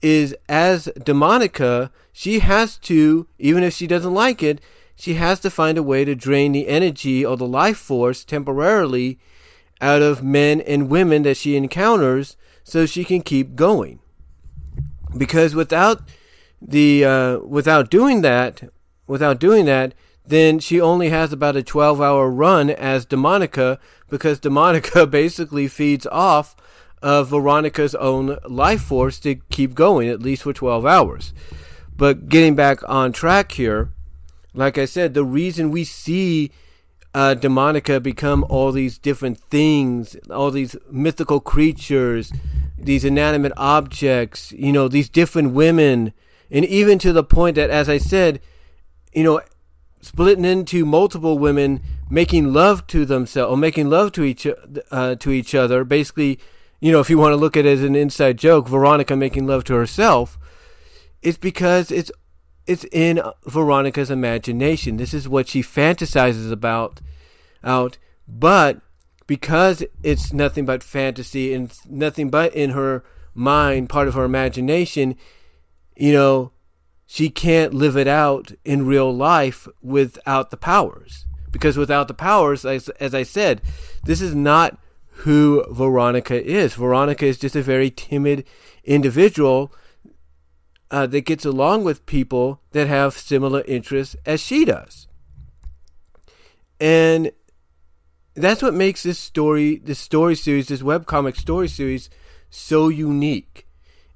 is 0.00 0.34
as 0.48 0.86
Demonica, 0.96 1.90
she 2.12 2.38
has 2.38 2.76
to, 2.78 3.26
even 3.38 3.62
if 3.62 3.74
she 3.74 3.86
doesn't 3.86 4.14
like 4.14 4.42
it, 4.42 4.60
she 4.94 5.14
has 5.14 5.40
to 5.40 5.50
find 5.50 5.78
a 5.78 5.82
way 5.82 6.04
to 6.04 6.14
drain 6.14 6.52
the 6.52 6.68
energy 6.68 7.24
or 7.24 7.36
the 7.36 7.46
life 7.46 7.78
force 7.78 8.24
temporarily 8.24 9.18
out 9.80 10.02
of 10.02 10.24
men 10.24 10.60
and 10.60 10.90
women 10.90 11.22
that 11.22 11.36
she 11.36 11.56
encounters 11.56 12.36
so 12.64 12.84
she 12.84 13.04
can 13.04 13.22
keep 13.22 13.54
going. 13.54 14.00
Because 15.16 15.54
without 15.54 16.02
the 16.60 17.04
uh, 17.04 17.38
without 17.38 17.90
doing 17.90 18.22
that, 18.22 18.62
without 19.06 19.38
doing 19.38 19.64
that, 19.66 19.94
then 20.28 20.58
she 20.58 20.80
only 20.80 21.08
has 21.08 21.32
about 21.32 21.56
a 21.56 21.62
12 21.62 22.00
hour 22.00 22.30
run 22.30 22.70
as 22.70 23.06
Demonica 23.06 23.78
because 24.08 24.40
Demonica 24.40 25.10
basically 25.10 25.68
feeds 25.68 26.06
off 26.06 26.54
of 27.02 27.30
Veronica's 27.30 27.94
own 27.94 28.38
life 28.44 28.82
force 28.82 29.18
to 29.20 29.36
keep 29.50 29.74
going, 29.74 30.08
at 30.08 30.20
least 30.20 30.42
for 30.42 30.52
12 30.52 30.84
hours. 30.84 31.32
But 31.96 32.28
getting 32.28 32.54
back 32.54 32.86
on 32.88 33.12
track 33.12 33.52
here, 33.52 33.90
like 34.54 34.78
I 34.78 34.84
said, 34.84 35.14
the 35.14 35.24
reason 35.24 35.70
we 35.70 35.84
see 35.84 36.50
uh, 37.14 37.34
Demonica 37.38 38.02
become 38.02 38.44
all 38.48 38.72
these 38.72 38.98
different 38.98 39.38
things, 39.38 40.16
all 40.30 40.50
these 40.50 40.76
mythical 40.90 41.40
creatures, 41.40 42.32
these 42.78 43.04
inanimate 43.04 43.52
objects, 43.56 44.52
you 44.52 44.72
know, 44.72 44.88
these 44.88 45.08
different 45.08 45.52
women, 45.52 46.12
and 46.50 46.64
even 46.64 46.98
to 46.98 47.12
the 47.12 47.24
point 47.24 47.56
that, 47.56 47.70
as 47.70 47.88
I 47.88 47.98
said, 47.98 48.40
you 49.12 49.24
know, 49.24 49.40
splitting 50.00 50.44
into 50.44 50.84
multiple 50.84 51.38
women, 51.38 51.82
making 52.10 52.52
love 52.52 52.86
to 52.88 53.04
themselves 53.04 53.50
or 53.50 53.56
making 53.56 53.90
love 53.90 54.12
to 54.12 54.24
each 54.24 54.46
uh, 54.90 55.14
to 55.16 55.30
each 55.30 55.54
other. 55.54 55.84
Basically, 55.84 56.38
you 56.80 56.92
know, 56.92 57.00
if 57.00 57.10
you 57.10 57.18
want 57.18 57.32
to 57.32 57.36
look 57.36 57.56
at 57.56 57.66
it 57.66 57.72
as 57.72 57.82
an 57.82 57.96
inside 57.96 58.38
joke, 58.38 58.68
Veronica 58.68 59.16
making 59.16 59.46
love 59.46 59.64
to 59.64 59.74
herself, 59.74 60.38
it's 61.22 61.38
because 61.38 61.90
it's 61.90 62.10
it's 62.66 62.84
in 62.92 63.20
Veronica's 63.46 64.10
imagination. 64.10 64.98
This 64.98 65.14
is 65.14 65.28
what 65.28 65.48
she 65.48 65.62
fantasizes 65.62 66.52
about 66.52 67.00
out, 67.64 67.98
but 68.26 68.80
because 69.26 69.84
it's 70.02 70.32
nothing 70.32 70.64
but 70.64 70.82
fantasy 70.82 71.52
and 71.52 71.72
nothing 71.88 72.30
but 72.30 72.54
in 72.54 72.70
her 72.70 73.04
mind, 73.34 73.88
part 73.88 74.08
of 74.08 74.14
her 74.14 74.24
imagination, 74.24 75.16
you 75.96 76.12
know, 76.12 76.52
she 77.10 77.30
can't 77.30 77.72
live 77.72 77.96
it 77.96 78.06
out 78.06 78.52
in 78.66 78.84
real 78.84 79.10
life 79.10 79.66
without 79.80 80.50
the 80.50 80.58
powers. 80.58 81.24
Because 81.50 81.78
without 81.78 82.06
the 82.06 82.12
powers, 82.12 82.66
as, 82.66 82.90
as 83.00 83.14
I 83.14 83.22
said, 83.22 83.62
this 84.04 84.20
is 84.20 84.34
not 84.34 84.78
who 85.22 85.64
Veronica 85.70 86.44
is. 86.44 86.74
Veronica 86.74 87.24
is 87.24 87.38
just 87.38 87.56
a 87.56 87.62
very 87.62 87.90
timid 87.90 88.44
individual 88.84 89.72
uh, 90.90 91.06
that 91.06 91.22
gets 91.22 91.46
along 91.46 91.82
with 91.82 92.04
people 92.04 92.60
that 92.72 92.88
have 92.88 93.14
similar 93.14 93.64
interests 93.66 94.14
as 94.26 94.42
she 94.42 94.66
does. 94.66 95.06
And 96.78 97.32
that's 98.34 98.60
what 98.60 98.74
makes 98.74 99.02
this 99.02 99.18
story, 99.18 99.76
this 99.76 99.98
story 99.98 100.34
series, 100.34 100.68
this 100.68 100.82
webcomic 100.82 101.38
story 101.38 101.68
series, 101.68 102.10
so 102.50 102.90
unique. 102.90 103.66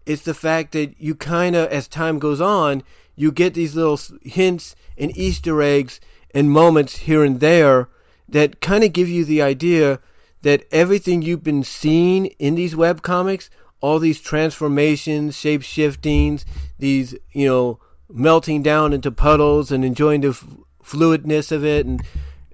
It's 0.07 0.23
the 0.23 0.35
fact 0.35 0.73
that 0.73 1.01
you 1.01 1.15
kind 1.15 1.55
of, 1.57 1.69
as 1.69 1.89
time 1.89 2.19
goes 2.19 2.41
on, 2.41 2.83
you 3.15 3.31
get 3.31 3.55
these 3.55 3.75
little 3.75 4.01
hints 4.23 4.75
and 4.99 5.17
Easter 5.17 5.63
eggs 5.63 6.01
and 6.35 6.51
moments 6.51 6.99
here 6.99 7.25
and 7.25 7.41
there 7.41 7.89
that 8.29 8.61
kind 8.61 8.83
of 8.85 8.93
give 8.93 9.09
you 9.09 9.25
the 9.25 9.43
idea 9.43 10.01
that 10.43 10.65
everything 10.73 11.23
you've 11.23 11.45
been 11.45 11.63
seeing 11.63 12.27
in 12.39 12.55
these 12.55 12.75
web 12.75 13.03
comics, 13.03 13.51
all 13.81 13.99
these 13.99 14.21
transformations, 14.21 15.37
shape 15.37 15.63
shiftings, 15.63 16.45
these, 16.79 17.15
you 17.33 17.47
know, 17.47 17.79
melting 18.11 18.63
down 18.63 18.93
into 18.93 19.11
puddles 19.11 19.71
and 19.71 19.85
enjoying 19.85 20.21
the 20.23 20.29
f- 20.29 20.47
fluidness 20.83 21.53
of 21.53 21.65
it 21.65 21.87
and, 21.87 22.03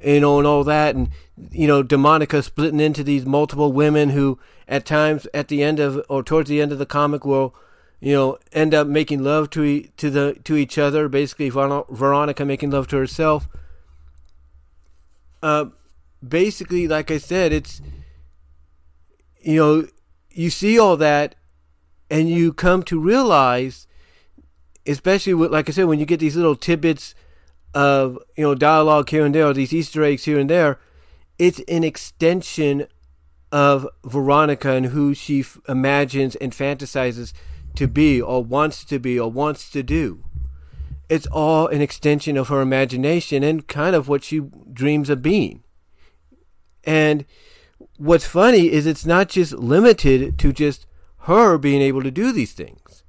you 0.05 0.21
know, 0.21 0.39
and 0.39 0.47
all 0.47 0.65
that. 0.65 0.95
And, 0.95 1.11
you 1.51 1.67
know, 1.67 1.83
Demonica 1.83 2.43
splitting 2.43 2.81
into 2.81 3.05
these 3.05 3.25
multiple 3.25 3.73
women 3.73 4.11
who 4.11 4.39
at 4.67 4.85
times 4.85 5.27
at 5.33 5.49
the 5.49 5.63
end 5.63 5.81
of 5.81 6.05
or 6.09 6.23
towards 6.23 6.49
the 6.49 6.61
end 6.61 6.73
of 6.73 6.79
the 6.79 6.87
comic 6.87 7.25
will 7.25 7.55
you 8.01 8.13
know 8.13 8.39
end 8.53 8.75
up 8.75 8.87
making 8.87 9.23
love 9.23 9.51
to 9.51 9.83
to 9.97 10.11
the 10.11 10.39
to 10.45 10.57
each 10.57 10.79
other. 10.79 11.09
Basically 11.09 11.49
Veronica 11.49 12.45
making 12.45 12.71
love 12.71 12.89
to 12.89 12.97
herself. 12.97 13.49
Uh 15.43 15.67
basically 16.27 16.89
like 16.89 17.11
I 17.11 17.19
said 17.19 17.53
it's 17.53 17.81
you 19.41 19.57
know 19.57 19.89
you 20.31 20.51
see 20.51 20.79
all 20.79 20.97
that 20.97 21.37
and 22.11 22.29
you 22.29 22.53
come 22.53 22.83
to 22.85 23.01
realize 23.01 23.87
especially 24.87 25.35
with 25.35 25.53
like 25.53 25.69
I 25.69 25.73
said 25.73 25.85
when 25.85 26.01
you 26.01 26.07
get 26.07 26.21
these 26.21 26.37
little 26.37 26.57
tidbits 26.57 27.15
of 27.75 28.19
you 28.37 28.43
know 28.43 28.55
dialogue 28.55 29.11
here 29.11 29.25
and 29.25 29.35
there 29.35 29.53
these 29.53 29.73
easter 29.73 30.03
eggs 30.03 30.25
here 30.25 30.39
and 30.39 30.51
there 30.51 30.81
it's 31.39 31.61
an 31.69 31.85
extension 31.85 32.87
of 33.51 33.87
Veronica 34.05 34.73
and 34.73 34.87
who 34.87 35.15
she 35.15 35.41
f- 35.41 35.59
imagines 35.69 36.37
and 36.37 36.53
fantasizes 36.53 37.33
to 37.77 37.87
be 37.87 38.21
or 38.21 38.45
wants 38.45 38.85
to 38.85 38.99
be 38.99 39.19
or 39.19 39.31
wants 39.31 39.71
to 39.71 39.83
do. 39.83 40.25
It's 41.09 41.27
all 41.29 41.69
an 41.69 41.81
extension 41.81 42.37
of 42.37 42.49
her 42.49 42.61
imagination 42.61 43.43
and 43.43 43.67
kind 43.67 43.97
of 43.97 44.09
what 44.09 44.25
she 44.25 44.41
dreams 44.73 45.09
of 45.09 45.23
being. 45.23 45.63
And 46.85 47.25
what's 47.97 48.27
funny 48.27 48.71
is 48.71 48.87
it's 48.87 49.07
not 49.07 49.29
just 49.29 49.53
limited 49.53 50.39
to 50.39 50.53
just 50.53 50.87
her 51.21 51.57
being 51.57 51.81
able 51.81 52.03
to 52.03 52.11
do 52.11 52.33
these 52.33 52.53
things. 52.53 53.05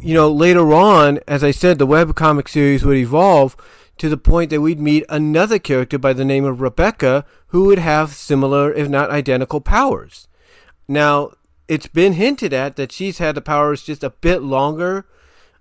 You 0.00 0.14
know, 0.14 0.30
later 0.30 0.72
on, 0.72 1.18
as 1.26 1.42
I 1.42 1.50
said, 1.50 1.78
the 1.78 1.86
web 1.86 2.14
comic 2.14 2.48
series 2.48 2.84
would 2.84 2.96
evolve 2.96 3.56
to 3.98 4.08
the 4.08 4.16
point 4.16 4.50
that 4.50 4.60
we'd 4.60 4.80
meet 4.80 5.04
another 5.08 5.58
character 5.58 5.98
by 5.98 6.12
the 6.12 6.24
name 6.24 6.44
of 6.44 6.60
Rebecca 6.60 7.24
who 7.48 7.64
would 7.64 7.78
have 7.78 8.12
similar, 8.12 8.72
if 8.72 8.88
not 8.88 9.10
identical, 9.10 9.60
powers. 9.60 10.28
Now, 10.86 11.32
it's 11.66 11.86
been 11.86 12.14
hinted 12.14 12.52
at 12.52 12.76
that 12.76 12.92
she's 12.92 13.18
had 13.18 13.34
the 13.34 13.42
powers 13.42 13.82
just 13.82 14.02
a 14.02 14.10
bit 14.10 14.42
longer 14.42 15.06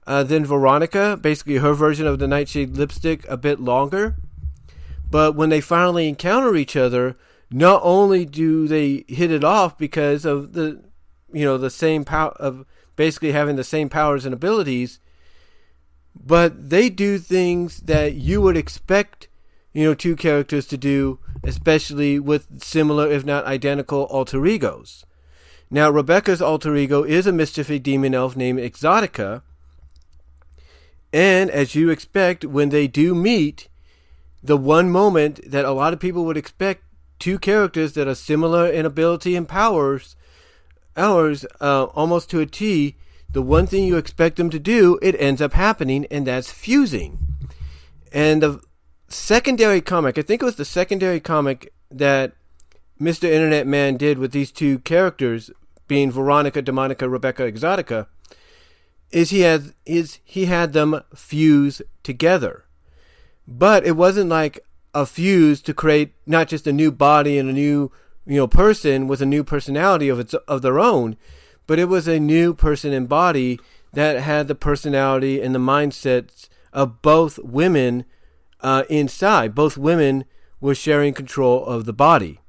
uh, 0.06 0.24
than 0.24 0.46
Veronica, 0.46 1.18
basically 1.20 1.58
her 1.58 1.74
version 1.74 2.08
of 2.08 2.20
the 2.20 2.28
Nightshade 2.28 2.78
lipstick 2.78 3.26
a 3.28 3.36
bit 3.36 3.60
longer. 3.60 4.16
But 5.10 5.36
when 5.36 5.50
they 5.50 5.62
finally 5.62 6.08
encounter 6.08 6.56
each 6.56 6.76
other, 6.76 7.18
not 7.52 7.82
only 7.84 8.26
do 8.26 8.68
they 8.68 9.06
hit 9.08 9.32
it 9.32 9.44
off 9.44 9.78
because 9.78 10.26
of 10.26 10.54
the, 10.54 10.84
you 11.34 11.46
know, 11.46 11.58
the 11.58 11.70
same 11.70 12.06
power 12.06 12.32
of 12.32 12.66
basically 12.96 13.32
having 13.32 13.56
the 13.56 13.64
same 13.64 13.90
powers 13.90 14.26
and 14.26 14.34
abilities, 14.34 15.00
but 16.26 16.70
they 16.70 16.90
do 16.90 17.18
things 17.18 17.82
that 17.82 18.14
you 18.14 18.42
would 18.42 18.58
expect, 18.58 19.28
you 19.74 19.84
know, 19.84 19.94
two 19.94 20.16
characters 20.16 20.66
to 20.68 20.78
do, 20.78 21.20
especially 21.44 22.20
with 22.20 22.64
similar, 22.64 23.10
if 23.10 23.26
not 23.26 23.46
identical, 23.46 24.04
alter 24.04 24.46
egos. 24.46 25.06
Now, 25.70 25.90
Rebecca's 25.90 26.42
alter 26.42 26.76
ego 26.76 27.04
is 27.04 27.28
a 27.28 27.32
mischievous 27.32 27.82
demon 27.82 28.16
elf 28.16 28.36
named 28.36 28.60
Exotica, 28.60 29.42
and 31.14 31.50
as 31.50 31.76
you 31.76 31.90
expect, 31.90 32.46
when 32.46 32.70
they 32.70 32.88
do 32.88 33.16
meet, 33.16 33.70
the 34.44 34.58
one 34.58 34.90
moment 34.90 35.40
that 35.50 35.66
a 35.66 35.72
lot 35.72 35.94
of 35.94 36.00
people 36.00 36.26
would 36.26 36.38
expect 36.38 36.84
two 37.20 37.40
characters 37.40 37.94
that 37.94 38.08
are 38.08 38.16
similar 38.16 38.68
in 38.68 38.86
ability 38.86 39.36
and 39.36 39.48
powers, 39.48 40.16
ours 40.96 41.46
uh, 41.60 41.86
almost 41.86 42.30
to 42.30 42.40
a 42.40 42.46
T, 42.46 42.96
the 43.38 43.44
one 43.44 43.68
thing 43.68 43.84
you 43.84 43.98
expect 43.98 44.38
them 44.38 44.50
to 44.50 44.58
do, 44.58 44.98
it 45.00 45.16
ends 45.20 45.44
up 45.44 45.54
happening, 45.54 46.08
and 46.10 46.26
that's 46.26 46.52
fusing. 46.52 47.20
And 48.12 48.42
the 48.42 48.60
secondary 49.10 49.80
comic, 49.80 50.18
I 50.18 50.24
think 50.24 50.42
it 50.42 50.46
was 50.46 50.56
the 50.56 50.66
secondary 50.66 51.20
comic 51.20 51.72
that 51.92 52.34
Mr. 53.00 53.26
Internet 53.26 53.68
Man 53.68 53.96
did 53.96 54.18
with 54.18 54.32
these 54.32 54.52
two 54.52 54.80
characters, 54.80 55.52
being 55.88 56.10
Veronica, 56.10 56.64
Demonica, 56.64 57.08
Rebecca, 57.08 57.44
Exotica, 57.44 58.08
is 59.12 59.30
he 59.30 59.42
had 59.42 59.76
is 59.86 60.18
he 60.24 60.46
had 60.46 60.74
them 60.74 61.02
fuse 61.14 61.80
together. 62.02 62.66
But 63.48 63.86
it 63.86 63.96
wasn't 63.96 64.32
like 64.32 64.66
a 64.96 65.06
fuse 65.06 65.62
to 65.62 65.76
create 65.76 66.16
not 66.26 66.48
just 66.48 66.66
a 66.66 66.74
new 66.74 66.92
body 66.92 67.38
and 67.38 67.52
a 67.52 67.54
new 67.54 67.92
you 68.26 68.38
know 68.38 68.48
person 68.48 69.08
with 69.08 69.22
a 69.22 69.28
new 69.28 69.44
personality 69.44 70.10
of 70.10 70.20
its 70.20 70.34
of 70.34 70.64
their 70.64 70.80
own 70.80 71.18
but 71.68 71.78
it 71.78 71.86
was 71.86 72.08
a 72.08 72.20
new 72.20 72.54
person 72.54 72.94
in 72.94 73.06
body 73.06 73.60
that 73.94 74.22
had 74.22 74.48
the 74.48 74.56
personality 74.56 75.42
and 75.42 75.54
the 75.54 75.60
mindsets 75.60 76.50
of 76.74 77.02
both 77.02 77.38
women 77.40 78.06
uh, 78.62 78.84
inside. 78.90 79.54
Both 79.54 79.78
women 79.78 80.26
were 80.60 80.76
sharing 80.76 81.14
control 81.14 81.66
of 81.66 81.86
the 81.86 81.94
body. 81.94 82.40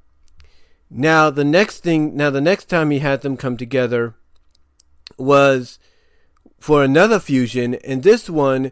Now 0.89 1.29
the 1.29 1.43
next 1.43 1.81
thing, 1.81 2.15
now 2.15 2.29
the 2.29 2.41
next 2.41 2.65
time 2.65 2.89
he 2.89 2.99
had 2.99 3.21
them 3.21 3.37
come 3.37 3.57
together 3.57 4.15
was 5.17 5.77
for 6.59 6.83
another 6.83 7.19
fusion, 7.19 7.75
and 7.75 8.03
this 8.03 8.29
one 8.29 8.71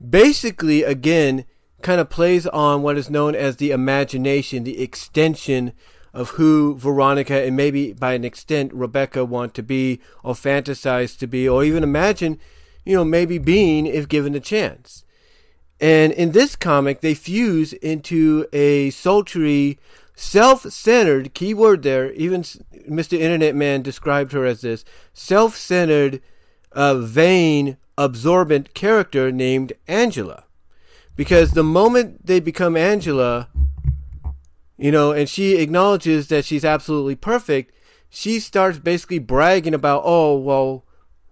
basically 0.00 0.82
again 0.82 1.44
kind 1.82 2.00
of 2.00 2.08
plays 2.08 2.46
on 2.46 2.82
what 2.82 2.96
is 2.96 3.10
known 3.10 3.34
as 3.34 3.56
the 3.56 3.70
imagination, 3.70 4.64
the 4.64 4.80
extension 4.80 5.72
of 6.12 6.30
who 6.30 6.76
Veronica 6.76 7.42
and 7.42 7.56
maybe 7.56 7.92
by 7.92 8.12
an 8.12 8.24
extent 8.24 8.72
Rebecca 8.74 9.24
want 9.24 9.54
to 9.54 9.62
be 9.62 10.00
or 10.22 10.34
fantasize 10.34 11.18
to 11.18 11.26
be 11.26 11.48
or 11.48 11.64
even 11.64 11.82
imagine, 11.82 12.38
you 12.84 12.94
know, 12.94 13.04
maybe 13.04 13.38
being 13.38 13.86
if 13.86 14.08
given 14.08 14.34
a 14.34 14.40
chance. 14.40 15.04
And 15.80 16.12
in 16.12 16.32
this 16.32 16.54
comic, 16.54 17.00
they 17.00 17.14
fuse 17.14 17.72
into 17.72 18.46
a 18.52 18.90
sultry, 18.90 19.80
self 20.14 20.62
centered, 20.70 21.34
keyword 21.34 21.82
there, 21.82 22.12
even 22.12 22.42
Mr. 22.42 23.18
Internet 23.18 23.56
Man 23.56 23.82
described 23.82 24.32
her 24.32 24.44
as 24.44 24.60
this 24.60 24.84
self 25.12 25.56
centered, 25.56 26.22
uh, 26.70 26.94
vain, 26.96 27.78
absorbent 27.98 28.74
character 28.74 29.32
named 29.32 29.72
Angela. 29.88 30.44
Because 31.16 31.50
the 31.50 31.64
moment 31.64 32.26
they 32.26 32.40
become 32.40 32.76
Angela, 32.76 33.48
you 34.82 34.90
know, 34.90 35.12
and 35.12 35.28
she 35.28 35.58
acknowledges 35.58 36.26
that 36.26 36.44
she's 36.44 36.64
absolutely 36.64 37.14
perfect, 37.14 37.72
she 38.10 38.40
starts 38.40 38.80
basically 38.80 39.20
bragging 39.20 39.74
about, 39.74 40.02
oh, 40.04 40.36
well, 40.36 40.84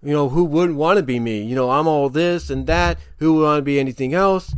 you 0.04 0.12
know, 0.12 0.28
who 0.28 0.44
wouldn't 0.44 0.78
want 0.78 0.98
to 0.98 1.02
be 1.02 1.18
me? 1.18 1.42
You 1.42 1.56
know, 1.56 1.68
I'm 1.68 1.88
all 1.88 2.08
this 2.08 2.48
and 2.48 2.68
that. 2.68 2.96
Who 3.18 3.34
would 3.34 3.42
want 3.42 3.58
to 3.58 3.62
be 3.62 3.80
anything 3.80 4.14
else? 4.14 4.54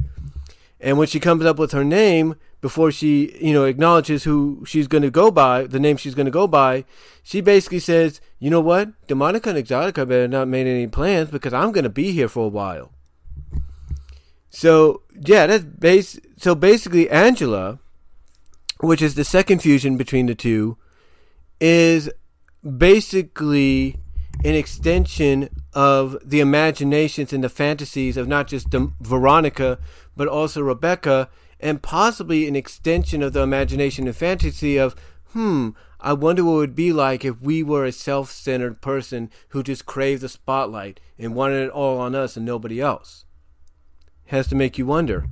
And 0.79 0.99
when 0.99 1.09
she 1.09 1.19
comes 1.19 1.47
up 1.47 1.59
with 1.59 1.73
her 1.73 1.85
name, 1.85 2.35
before 2.61 2.93
she, 2.93 3.35
you 3.41 3.55
know, 3.55 3.65
acknowledges 3.65 4.25
who 4.25 4.63
she's 4.67 4.89
going 4.89 5.03
to 5.03 5.11
go 5.11 5.31
by, 5.31 5.65
the 5.65 5.81
name 5.81 5.97
she's 5.97 6.15
going 6.15 6.27
to 6.27 6.31
go 6.31 6.47
by, 6.47 6.85
she 7.23 7.41
basically 7.41 7.81
says, 7.81 8.21
you 8.41 8.51
know 8.51 8.61
what? 8.61 8.91
Demonica 9.09 9.47
and 9.47 9.67
Exotica 9.67 10.07
better 10.07 10.29
not 10.29 10.49
make 10.49 10.67
any 10.67 10.87
plans 10.87 11.31
because 11.31 11.55
I'm 11.55 11.73
going 11.73 11.85
to 11.85 11.91
be 11.91 12.13
here 12.13 12.29
for 12.29 12.45
a 12.45 12.49
while. 12.49 12.93
So 14.51 15.01
yeah, 15.19 15.47
that's 15.47 15.65
base. 15.65 16.21
So 16.37 16.55
basically, 16.55 17.09
Angela, 17.09 17.79
which 18.83 19.01
is 19.01 19.15
the 19.15 19.25
second 19.25 19.61
fusion 19.61 19.97
between 19.97 20.27
the 20.27 20.35
two, 20.35 20.77
is 21.61 22.11
basically 22.77 23.97
an 24.45 24.55
extension 24.55 25.49
of 25.73 26.17
the 26.25 26.41
imaginations 26.41 27.33
and 27.33 27.45
the 27.45 27.49
fantasies 27.49 28.17
of 28.17 28.27
not 28.27 28.49
just 28.49 28.67
Veronica 29.01 29.79
but 30.17 30.29
also 30.29 30.61
Rebecca, 30.61 31.31
and 31.61 31.81
possibly 31.81 32.47
an 32.49 32.57
extension 32.57 33.23
of 33.23 33.33
the 33.33 33.41
imagination 33.41 34.07
and 34.07 34.17
fantasy 34.17 34.77
of, 34.77 34.95
hmm, 35.29 35.71
I 36.01 36.13
wonder 36.13 36.45
what 36.45 36.53
it 36.53 36.57
would 36.57 36.75
be 36.75 36.93
like 36.93 37.25
if 37.25 37.41
we 37.41 37.63
were 37.63 37.85
a 37.85 37.93
self 37.93 38.31
centered 38.31 38.81
person 38.81 39.31
who 39.51 39.63
just 39.63 39.87
craved 39.87 40.23
the 40.23 40.29
spotlight 40.29 40.99
and 41.19 41.37
wanted 41.37 41.63
it 41.63 41.71
all 41.71 41.99
on 41.99 42.17
us 42.17 42.37
and 42.37 42.45
nobody 42.45 42.81
else. 42.81 43.25
Has 44.27 44.49
to 44.49 44.57
make 44.57 44.77
you 44.77 44.87
wonder. 44.87 45.27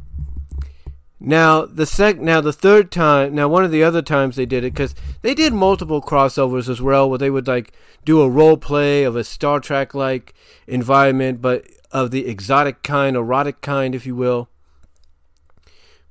Now 1.21 1.67
the 1.67 1.85
sec 1.85 2.19
now 2.19 2.41
the 2.41 2.53
third 2.53 2.91
time 2.91 3.35
now 3.35 3.47
one 3.47 3.65
of 3.65 3.71
the 3.71 3.85
other 3.85 4.00
times 4.00 4.37
they 4.37 4.47
did 4.47 4.65
it 4.65 4.73
because 4.73 4.95
they 5.21 5.35
did 5.35 5.53
multiple 5.53 6.00
crossovers 6.00 6.69
as 6.69 6.81
well 6.81 7.09
where 7.09 7.19
they 7.19 7.31
would 7.31 7.47
like 7.47 7.73
do 8.05 8.23
a 8.23 8.31
role 8.31 8.57
play 8.57 9.05
of 9.05 9.17
a 9.17 9.25
Star 9.25 9.61
Trek 9.61 9.95
like 9.95 10.33
environment 10.67 11.43
but 11.43 11.67
of 11.91 12.11
the 12.11 12.27
exotic 12.27 12.83
kind 12.83 13.17
erotic 13.17 13.61
kind 13.61 13.95
if 13.95 14.07
you 14.07 14.17
will 14.17 14.49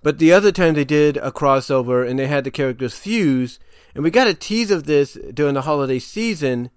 but 0.01 0.17
the 0.17 0.31
other 0.31 0.51
time 0.51 0.73
they 0.73 0.85
did 0.85 1.17
a 1.17 1.31
crossover 1.31 2.07
and 2.07 2.17
they 2.17 2.27
had 2.27 2.43
the 2.43 2.51
characters 2.51 2.97
fuse, 2.97 3.59
and 3.93 4.03
we 4.03 4.11
got 4.11 4.27
a 4.27 4.33
tease 4.33 4.71
of 4.71 4.85
this 4.85 5.17
during 5.33 5.55
the 5.55 5.63
holiday 5.63 5.99
season, 5.99 6.69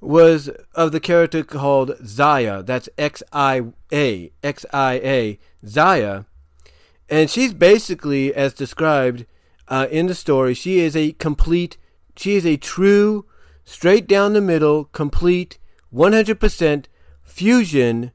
was 0.00 0.50
of 0.74 0.92
the 0.92 1.00
character 1.00 1.42
called 1.42 1.96
Xia. 2.02 2.64
That's 2.64 2.88
X 2.98 3.22
I 3.32 3.62
A. 3.92 4.32
X 4.42 4.66
I 4.72 4.94
A. 4.94 5.38
Xia. 5.64 6.26
And 7.08 7.30
she's 7.30 7.52
basically, 7.52 8.34
as 8.34 8.54
described 8.54 9.26
uh, 9.68 9.86
in 9.90 10.06
the 10.06 10.14
story, 10.14 10.54
she 10.54 10.80
is 10.80 10.96
a 10.96 11.12
complete, 11.12 11.76
she 12.16 12.36
is 12.36 12.46
a 12.46 12.56
true, 12.56 13.26
straight 13.64 14.06
down 14.06 14.32
the 14.32 14.40
middle, 14.40 14.84
complete, 14.86 15.58
100% 15.92 16.86
fusion 17.22 18.12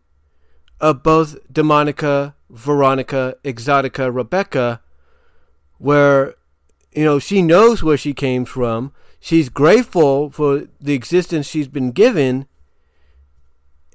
of 0.80 1.04
both 1.04 1.38
Demonica 1.52 2.34
Veronica, 2.50 3.36
Exotica, 3.44 4.14
Rebecca, 4.14 4.82
where, 5.78 6.36
you 6.94 7.04
know, 7.04 7.20
she 7.20 7.42
knows 7.42 7.84
where 7.84 7.98
she 7.98 8.14
came 8.14 8.46
from. 8.46 8.92
She's 9.20 9.50
grateful 9.50 10.30
for 10.32 10.68
the 10.80 10.94
existence 10.94 11.48
she's 11.48 11.68
been 11.68 11.92
given. 11.92 12.48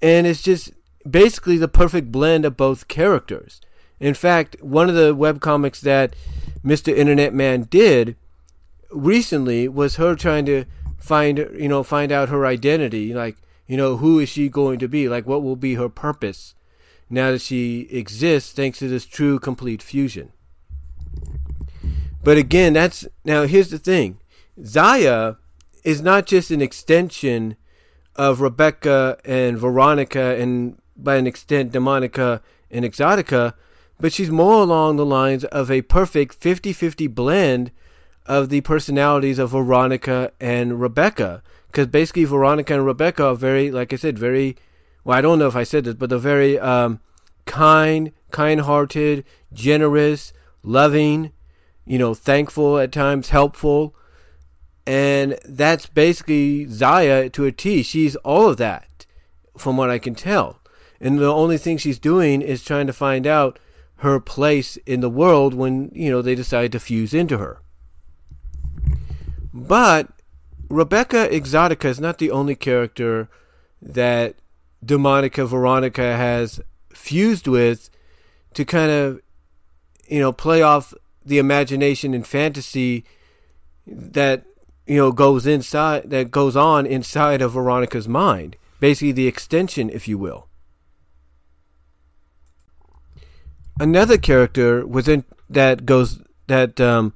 And 0.01 0.27
it's 0.27 0.43
just 0.43 0.73
basically 1.09 1.59
the 1.59 1.69
perfect 1.69 2.13
blend 2.13 2.45
of 2.45 2.57
both 2.57 2.89
characters. 2.89 3.61
In 4.01 4.15
fact, 4.15 4.57
one 4.61 4.89
of 4.89 4.95
the 4.95 5.15
webcomics 5.15 5.81
that 5.81 6.15
Mr. 6.65 6.95
Internet 6.95 7.33
Man 7.35 7.63
did 7.63 8.17
recently 8.91 9.69
was 9.69 9.97
her 9.97 10.15
trying 10.15 10.47
to 10.47 10.65
find, 10.99 11.39
you 11.39 11.69
know, 11.69 11.83
find 11.83 12.13
out 12.13 12.29
her 12.29 12.47
identity. 12.47 13.15
Like, 13.15 13.37
you 13.67 13.77
know, 13.77 13.97
who 13.97 14.19
is 14.19 14.29
she 14.29 14.49
going 14.49 14.79
to 14.81 14.89
be? 14.89 15.09
Like, 15.09 15.27
what 15.27 15.43
will 15.43 15.57
be 15.57 15.75
her 15.75 15.89
purpose? 15.89 16.55
now 17.11 17.31
that 17.31 17.41
she 17.41 17.89
exists 17.91 18.53
thanks 18.53 18.79
to 18.79 18.89
this 18.89 19.07
true 19.07 19.39
complete 19.39 19.83
fusion. 19.83 20.33
But 22.23 22.39
again, 22.39 22.73
that's 22.73 23.07
now 23.25 23.43
here's 23.43 23.71
the 23.71 23.79
thing. 23.79 24.19
Xia 24.59 25.37
is 25.85 26.01
not 26.01 26.27
just 26.27 26.51
an 26.51 26.63
extension 26.63 27.57
of 28.17 28.41
Rebecca 28.41 29.19
and 29.25 29.59
Veronica 29.59 30.37
and 30.37 30.79
by 30.97 31.17
an 31.17 31.27
extent 31.27 31.73
Demonica 31.73 32.41
and 32.71 32.85
Exotica, 32.85 33.55
but 34.01 34.13
she's 34.13 34.31
more 34.31 34.63
along 34.63 34.97
the 34.97 35.07
lines 35.07 35.45
of 35.45 35.71
a 35.71 35.83
perfect 35.83 36.41
50-50 36.41 37.15
blend 37.15 37.71
of 38.27 38.49
the 38.49 38.61
personalities 38.63 39.39
of 39.39 39.51
Veronica 39.51 40.33
and 40.41 40.81
Rebecca. 40.81 41.43
Because 41.67 41.89
basically 41.89 42.25
Veronica 42.25 42.75
and 42.75 42.87
Rebecca 42.87 43.27
are 43.27 43.35
very, 43.35 43.71
like 43.71 43.93
I 43.93 43.97
said, 43.97 44.19
very 44.19 44.57
well, 45.05 45.19
I 45.19 45.21
don't 45.21 45.39
know 45.39 45.47
if 45.47 45.57
I 45.57 45.65
said 45.65 45.85
this, 45.85 45.95
but 45.95 46.09
they're 46.09 46.19
very 46.19 46.59
um, 46.59 47.01
kind, 47.45 48.13
kind-hearted, 48.31 49.25
generous, 49.53 50.33
loving, 50.63 51.33
you 51.85 51.99
know, 51.99 52.15
thankful 52.15 52.79
at 52.79 52.91
times, 52.91 53.29
helpful. 53.29 53.95
And 54.87 55.39
that's 55.45 55.87
basically 55.87 56.67
Xia 56.67 57.31
to 57.33 57.45
a 57.45 57.53
T. 57.53 57.83
She's 57.83 58.17
all 58.17 58.49
of 58.49 58.57
that, 58.57 59.07
from 59.57 59.77
what 59.77 59.91
I 59.91 59.99
can 59.99 60.15
tell. 60.15 60.61
And 61.01 61.19
the 61.19 61.33
only 61.33 61.59
thing 61.59 61.77
she's 61.77 61.99
doing 61.99 62.41
is 62.41 62.65
trying 62.65 62.87
to 62.87 62.93
find 62.93 63.27
out 63.27 63.59
her 63.97 64.21
place 64.21 64.77
in 64.87 65.01
the 65.01 65.11
world 65.11 65.55
when, 65.55 65.91
you 65.95 66.11
know, 66.11 66.23
they 66.23 66.35
decide 66.35 66.73
to 66.73 66.81
fuse 66.81 67.15
into 67.15 67.39
her. 67.39 67.61
But 69.53 70.09
Rebecca 70.69 71.29
Exotica 71.31 71.87
is 71.87 72.01
not 72.01 72.19
the 72.19 72.31
only 72.31 72.57
character 72.57 73.29
that 73.81 74.37
Demonica 74.85 75.47
Veronica 75.47 76.17
has 76.17 76.61
fused 76.93 77.47
with 77.47 77.91
to 78.55 78.65
kind 78.65 78.91
of, 78.91 79.21
you 80.09 80.21
know, 80.21 80.33
play 80.33 80.63
off 80.63 80.93
the 81.25 81.39
imagination 81.39 82.15
and 82.15 82.27
fantasy 82.27 83.05
that, 83.87 84.45
you 84.87 84.97
know, 84.97 85.13
goes 85.13 85.47
inside, 85.47 86.11
that 86.11 86.31
goes 86.31 86.57
on 86.57 86.87
inside 86.87 87.41
of 87.41 87.53
Veronica's 87.53 88.09
mind. 88.09 88.57
Basically, 88.81 89.13
the 89.13 89.29
extension, 89.29 89.89
if 89.89 90.09
you 90.09 90.19
will. 90.19 90.49
Another 93.81 94.19
character 94.19 94.87
within 94.87 95.25
that 95.51 95.85
goes 95.85 96.21
that 96.47 96.81
um, 96.81 97.13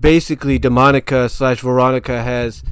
basically 0.00 0.58
Demonica 0.58 1.30
slash 1.30 1.60
Veronica 1.60 2.22
has 2.22 2.62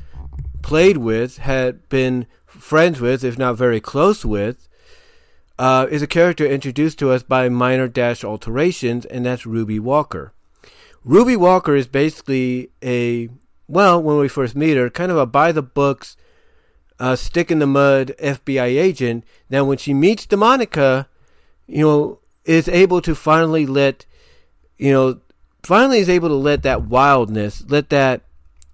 played 0.62 0.98
with, 0.98 1.38
had 1.38 1.88
been 1.88 2.26
friends 2.44 3.00
with, 3.00 3.24
if 3.24 3.38
not 3.38 3.56
very 3.56 3.80
close 3.80 4.24
with, 4.24 4.68
uh, 5.58 5.86
is 5.90 6.02
a 6.02 6.06
character 6.06 6.44
introduced 6.44 6.98
to 6.98 7.10
us 7.10 7.22
by 7.22 7.48
minor 7.48 7.88
dash 7.88 8.24
alterations, 8.24 9.06
and 9.06 9.24
that's 9.24 9.46
Ruby 9.46 9.78
Walker. 9.78 10.32
Ruby 11.04 11.36
Walker 11.36 11.74
is 11.74 11.86
basically 11.86 12.70
a, 12.82 13.28
well, 13.68 14.02
when 14.02 14.18
we 14.18 14.28
first 14.28 14.56
meet 14.56 14.76
her, 14.76 14.90
kind 14.90 15.10
of 15.10 15.16
a 15.16 15.24
by 15.24 15.52
the 15.52 15.62
books, 15.62 16.16
uh, 16.98 17.14
stick 17.14 17.50
in 17.50 17.60
the 17.60 17.66
mud 17.66 18.12
FBI 18.18 18.66
agent. 18.66 19.24
Now, 19.48 19.64
when 19.64 19.78
she 19.78 19.94
meets 19.94 20.26
Demonica, 20.26 21.06
you 21.66 21.86
know, 21.86 22.18
is 22.46 22.68
able 22.68 23.02
to 23.02 23.14
finally 23.14 23.66
let, 23.66 24.06
you 24.78 24.92
know, 24.92 25.20
finally 25.62 25.98
is 25.98 26.08
able 26.08 26.28
to 26.28 26.34
let 26.34 26.62
that 26.62 26.82
wildness, 26.82 27.64
let 27.68 27.90
that 27.90 28.22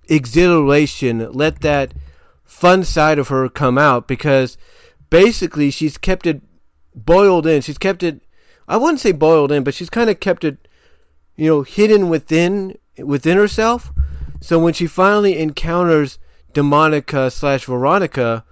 exhilaration, 0.08 1.32
let 1.32 1.60
that 1.62 1.94
fun 2.44 2.84
side 2.84 3.18
of 3.18 3.28
her 3.28 3.48
come 3.48 3.78
out 3.78 4.06
because 4.06 4.56
basically 5.10 5.70
she's 5.70 5.98
kept 5.98 6.26
it 6.26 6.42
boiled 6.94 7.46
in. 7.46 7.62
She's 7.62 7.78
kept 7.78 8.02
it 8.02 8.22
I 8.68 8.76
wouldn't 8.76 9.00
say 9.00 9.12
boiled 9.12 9.50
in, 9.50 9.64
but 9.64 9.74
she's 9.74 9.90
kind 9.90 10.08
of 10.08 10.20
kept 10.20 10.44
it 10.44 10.68
you 11.36 11.46
know 11.46 11.62
hidden 11.62 12.08
within 12.08 12.78
within 12.98 13.36
herself. 13.36 13.90
So 14.40 14.58
when 14.58 14.74
she 14.74 14.86
finally 14.86 15.38
encounters 15.38 16.18
Demonica 16.52 17.32
slash 17.32 17.64
Veronica, 17.64 18.44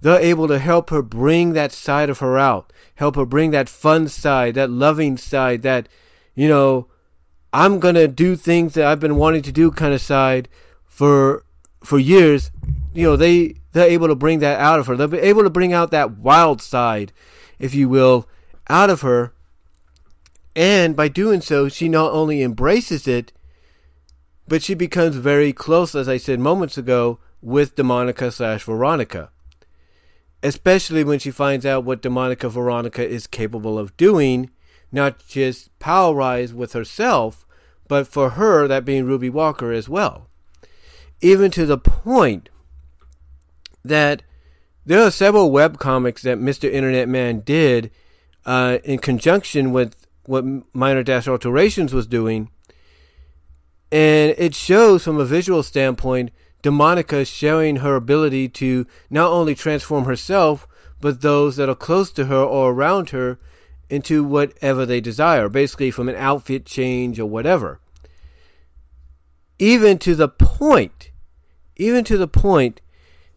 they're 0.00 0.20
able 0.20 0.48
to 0.48 0.58
help 0.58 0.90
her 0.90 1.02
bring 1.02 1.52
that 1.52 1.72
side 1.72 2.10
of 2.10 2.18
her 2.18 2.38
out, 2.38 2.72
help 2.96 3.16
her 3.16 3.26
bring 3.26 3.50
that 3.50 3.68
fun 3.68 4.08
side, 4.08 4.54
that 4.54 4.70
loving 4.70 5.16
side, 5.16 5.62
that 5.62 5.88
you 6.34 6.48
know, 6.48 6.88
I'm 7.52 7.80
gonna 7.80 8.08
do 8.08 8.36
things 8.36 8.74
that 8.74 8.86
I've 8.86 9.00
been 9.00 9.16
wanting 9.16 9.42
to 9.42 9.52
do 9.52 9.70
kind 9.70 9.94
of 9.94 10.00
side 10.00 10.48
for 10.86 11.44
for 11.82 11.98
years 11.98 12.50
you 12.96 13.04
know 13.04 13.14
they 13.14 13.54
they're 13.72 13.90
able 13.90 14.08
to 14.08 14.14
bring 14.14 14.38
that 14.38 14.58
out 14.58 14.78
of 14.78 14.86
her. 14.86 14.96
They're 14.96 15.20
able 15.20 15.42
to 15.42 15.50
bring 15.50 15.74
out 15.74 15.90
that 15.90 16.12
wild 16.12 16.62
side, 16.62 17.12
if 17.58 17.74
you 17.74 17.90
will, 17.90 18.26
out 18.70 18.88
of 18.88 19.02
her. 19.02 19.34
And 20.56 20.96
by 20.96 21.08
doing 21.08 21.42
so, 21.42 21.68
she 21.68 21.86
not 21.86 22.12
only 22.12 22.42
embraces 22.42 23.06
it, 23.06 23.34
but 24.48 24.62
she 24.62 24.72
becomes 24.72 25.16
very 25.16 25.52
close, 25.52 25.94
as 25.94 26.08
I 26.08 26.16
said 26.16 26.40
moments 26.40 26.78
ago, 26.78 27.18
with 27.42 27.76
Demonica 27.76 28.32
slash 28.32 28.64
Veronica. 28.64 29.30
Especially 30.42 31.02
when 31.02 31.18
she 31.18 31.30
finds 31.30 31.66
out 31.66 31.84
what 31.84 32.02
Demonica 32.02 32.50
Veronica 32.50 33.06
is 33.06 33.26
capable 33.26 33.78
of 33.78 33.96
doing, 33.96 34.50
not 34.92 35.26
just 35.26 35.76
power 35.78 36.46
with 36.52 36.72
herself, 36.72 37.46
but 37.88 38.06
for 38.06 38.30
her, 38.30 38.68
that 38.68 38.84
being 38.84 39.04
Ruby 39.04 39.30
Walker 39.30 39.72
as 39.72 39.88
well. 39.88 40.28
Even 41.20 41.50
to 41.52 41.64
the 41.64 41.78
point 41.78 42.48
that 43.84 44.22
there 44.84 45.02
are 45.02 45.10
several 45.10 45.50
web 45.50 45.78
comics 45.78 46.22
that 46.22 46.38
Mr. 46.38 46.70
Internet 46.70 47.08
Man 47.08 47.40
did 47.40 47.90
uh, 48.44 48.78
in 48.84 48.98
conjunction 48.98 49.72
with 49.72 50.06
what 50.26 50.44
Minor 50.74 51.02
Dash 51.02 51.26
Alterations 51.26 51.92
was 51.92 52.06
doing. 52.06 52.50
And 53.90 54.34
it 54.38 54.54
shows 54.54 55.04
from 55.04 55.18
a 55.18 55.24
visual 55.24 55.62
standpoint 55.62 56.30
Demonica 56.66 57.24
showing 57.24 57.76
her 57.76 57.94
ability 57.94 58.48
to 58.48 58.88
not 59.08 59.30
only 59.30 59.54
transform 59.54 60.04
herself, 60.04 60.66
but 61.00 61.20
those 61.20 61.54
that 61.56 61.68
are 61.68 61.76
close 61.76 62.10
to 62.10 62.24
her 62.24 62.42
or 62.42 62.72
around 62.72 63.10
her 63.10 63.38
into 63.88 64.24
whatever 64.24 64.84
they 64.84 65.00
desire, 65.00 65.48
basically 65.48 65.92
from 65.92 66.08
an 66.08 66.16
outfit 66.16 66.66
change 66.66 67.20
or 67.20 67.26
whatever. 67.26 67.78
Even 69.60 69.96
to 69.98 70.16
the 70.16 70.28
point, 70.28 71.12
even 71.76 72.02
to 72.02 72.18
the 72.18 72.26
point 72.26 72.80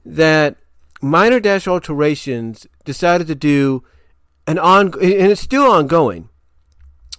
that 0.03 0.55
Minor 0.99 1.39
Dash 1.39 1.67
Alterations 1.67 2.65
decided 2.83 3.27
to 3.27 3.35
do 3.35 3.83
an 4.47 4.57
on, 4.57 4.87
and 4.95 5.31
it's 5.31 5.41
still 5.41 5.69
ongoing. 5.69 6.29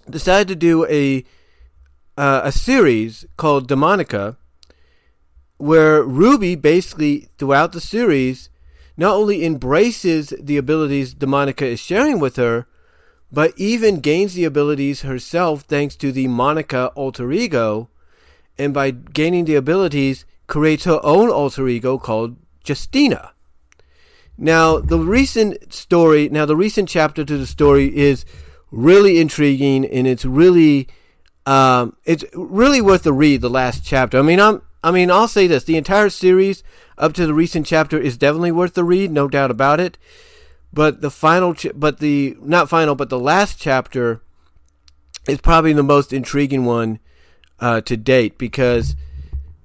Decided 0.09 0.49
to 0.49 0.55
do 0.55 0.85
a 0.87 1.23
uh, 2.17 2.41
a 2.43 2.51
series 2.51 3.25
called 3.37 3.69
Demonica, 3.69 4.35
where 5.61 6.03
Ruby 6.03 6.55
basically 6.55 7.29
throughout 7.37 7.71
the 7.71 7.81
series 7.81 8.49
not 8.97 9.15
only 9.15 9.45
embraces 9.45 10.33
the 10.39 10.57
abilities 10.57 11.15
Demonica 11.15 11.63
is 11.63 11.79
sharing 11.79 12.19
with 12.19 12.35
her, 12.35 12.67
but 13.31 13.53
even 13.57 13.99
gains 13.99 14.33
the 14.33 14.43
abilities 14.43 15.01
herself 15.01 15.61
thanks 15.61 15.95
to 15.95 16.11
the 16.11 16.27
Monica 16.27 16.87
alter 16.95 17.31
ego, 17.31 17.89
and 18.57 18.73
by 18.73 18.91
gaining 18.91 19.45
the 19.45 19.55
abilities, 19.55 20.25
creates 20.47 20.83
her 20.83 20.99
own 21.03 21.29
alter 21.29 21.67
ego 21.67 21.97
called 21.97 22.35
Justina. 22.67 23.31
Now, 24.37 24.79
the 24.79 24.99
recent 24.99 25.73
story, 25.73 26.27
now 26.27 26.45
the 26.45 26.57
recent 26.57 26.89
chapter 26.89 27.23
to 27.23 27.37
the 27.37 27.47
story 27.47 27.95
is 27.95 28.25
really 28.71 29.19
intriguing, 29.19 29.85
and 29.85 30.07
it's 30.07 30.25
really, 30.25 30.87
um, 31.45 31.95
it's 32.03 32.25
really 32.33 32.81
worth 32.81 33.03
the 33.03 33.13
read. 33.13 33.41
The 33.41 33.49
last 33.49 33.85
chapter. 33.85 34.19
I 34.19 34.23
mean, 34.23 34.39
I'm, 34.39 34.61
I 34.83 34.91
mean, 34.91 35.11
I'll 35.11 35.27
say 35.27 35.47
this: 35.47 35.63
the 35.63 35.77
entire 35.77 36.09
series 36.09 36.63
up 36.97 37.13
to 37.13 37.25
the 37.25 37.33
recent 37.33 37.65
chapter 37.65 37.99
is 37.99 38.17
definitely 38.17 38.51
worth 38.51 38.73
the 38.73 38.83
read, 38.83 39.11
no 39.11 39.27
doubt 39.27 39.51
about 39.51 39.79
it. 39.79 39.97
But 40.73 41.01
the 41.01 41.11
final, 41.11 41.53
ch- 41.53 41.67
but 41.75 41.99
the 41.99 42.37
not 42.41 42.69
final, 42.69 42.95
but 42.95 43.09
the 43.09 43.19
last 43.19 43.59
chapter 43.59 44.21
is 45.27 45.41
probably 45.41 45.73
the 45.73 45.83
most 45.83 46.13
intriguing 46.13 46.65
one 46.65 46.99
uh, 47.59 47.81
to 47.81 47.95
date 47.95 48.37
because 48.37 48.95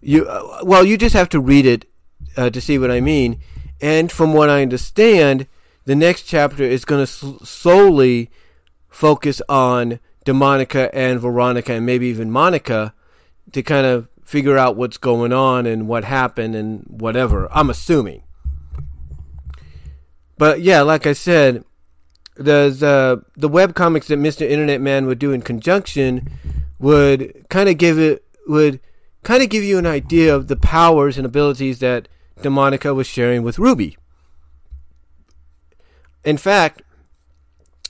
you, 0.00 0.26
uh, 0.26 0.60
well, 0.62 0.84
you 0.84 0.98
just 0.98 1.14
have 1.14 1.28
to 1.30 1.40
read 1.40 1.66
it 1.66 1.88
uh, 2.36 2.50
to 2.50 2.60
see 2.60 2.78
what 2.78 2.90
I 2.90 3.00
mean. 3.00 3.40
And 3.80 4.10
from 4.10 4.32
what 4.32 4.50
I 4.50 4.62
understand, 4.62 5.46
the 5.84 5.94
next 5.94 6.22
chapter 6.22 6.62
is 6.62 6.84
going 6.84 7.04
to 7.04 7.38
solely 7.44 8.30
focus 8.88 9.40
on 9.48 10.00
Demonica 10.24 10.90
and 10.92 11.20
Veronica 11.20 11.72
and 11.72 11.86
maybe 11.86 12.06
even 12.06 12.30
Monica 12.30 12.94
to 13.52 13.62
kind 13.62 13.86
of 13.86 14.08
figure 14.26 14.58
out 14.58 14.76
what's 14.76 14.98
going 14.98 15.32
on 15.32 15.64
and 15.64 15.88
what 15.88 16.04
happened 16.04 16.54
and 16.54 16.84
whatever. 16.88 17.48
I'm 17.52 17.70
assuming. 17.70 18.24
But 20.36 20.60
yeah, 20.60 20.82
like 20.82 21.06
I 21.06 21.14
said, 21.14 21.64
the 22.34 22.76
uh, 22.82 23.24
the 23.36 23.48
web 23.48 23.74
comics 23.74 24.08
that 24.08 24.18
Mr. 24.18 24.42
Internet 24.42 24.80
Man 24.80 25.06
would 25.06 25.18
do 25.18 25.32
in 25.32 25.40
conjunction 25.40 26.28
would 26.78 27.46
kind 27.48 27.68
of 27.68 27.78
give 27.78 27.98
it 27.98 28.24
would 28.46 28.80
kind 29.22 29.42
of 29.42 29.48
give 29.48 29.64
you 29.64 29.78
an 29.78 29.86
idea 29.86 30.34
of 30.34 30.48
the 30.48 30.56
powers 30.56 31.16
and 31.16 31.24
abilities 31.24 31.78
that 31.78 32.08
Demonica 32.40 32.94
was 32.94 33.06
sharing 33.06 33.42
with 33.42 33.58
Ruby. 33.58 33.96
In 36.24 36.36
fact, 36.36 36.82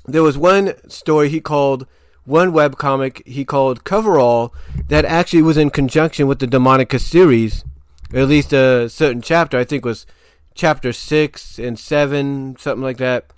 there 0.04 0.22
was 0.22 0.38
one 0.38 0.74
story 0.88 1.28
he 1.28 1.40
called 1.40 1.86
one 2.26 2.52
web 2.52 2.76
comic 2.76 3.22
he 3.26 3.44
called 3.44 3.84
Coverall 3.84 4.52
that 4.88 5.04
actually 5.04 5.42
was 5.42 5.56
in 5.56 5.70
conjunction 5.70 6.26
with 6.26 6.40
the 6.40 6.46
Demonica 6.46 7.00
series, 7.00 7.64
at 8.12 8.28
least 8.28 8.52
a 8.52 8.88
certain 8.90 9.22
chapter. 9.22 9.56
I 9.56 9.64
think 9.64 9.84
was 9.84 10.06
chapter 10.54 10.92
six 10.92 11.58
and 11.58 11.78
seven, 11.78 12.56
something 12.58 12.82
like 12.82 12.98
that. 12.98 13.32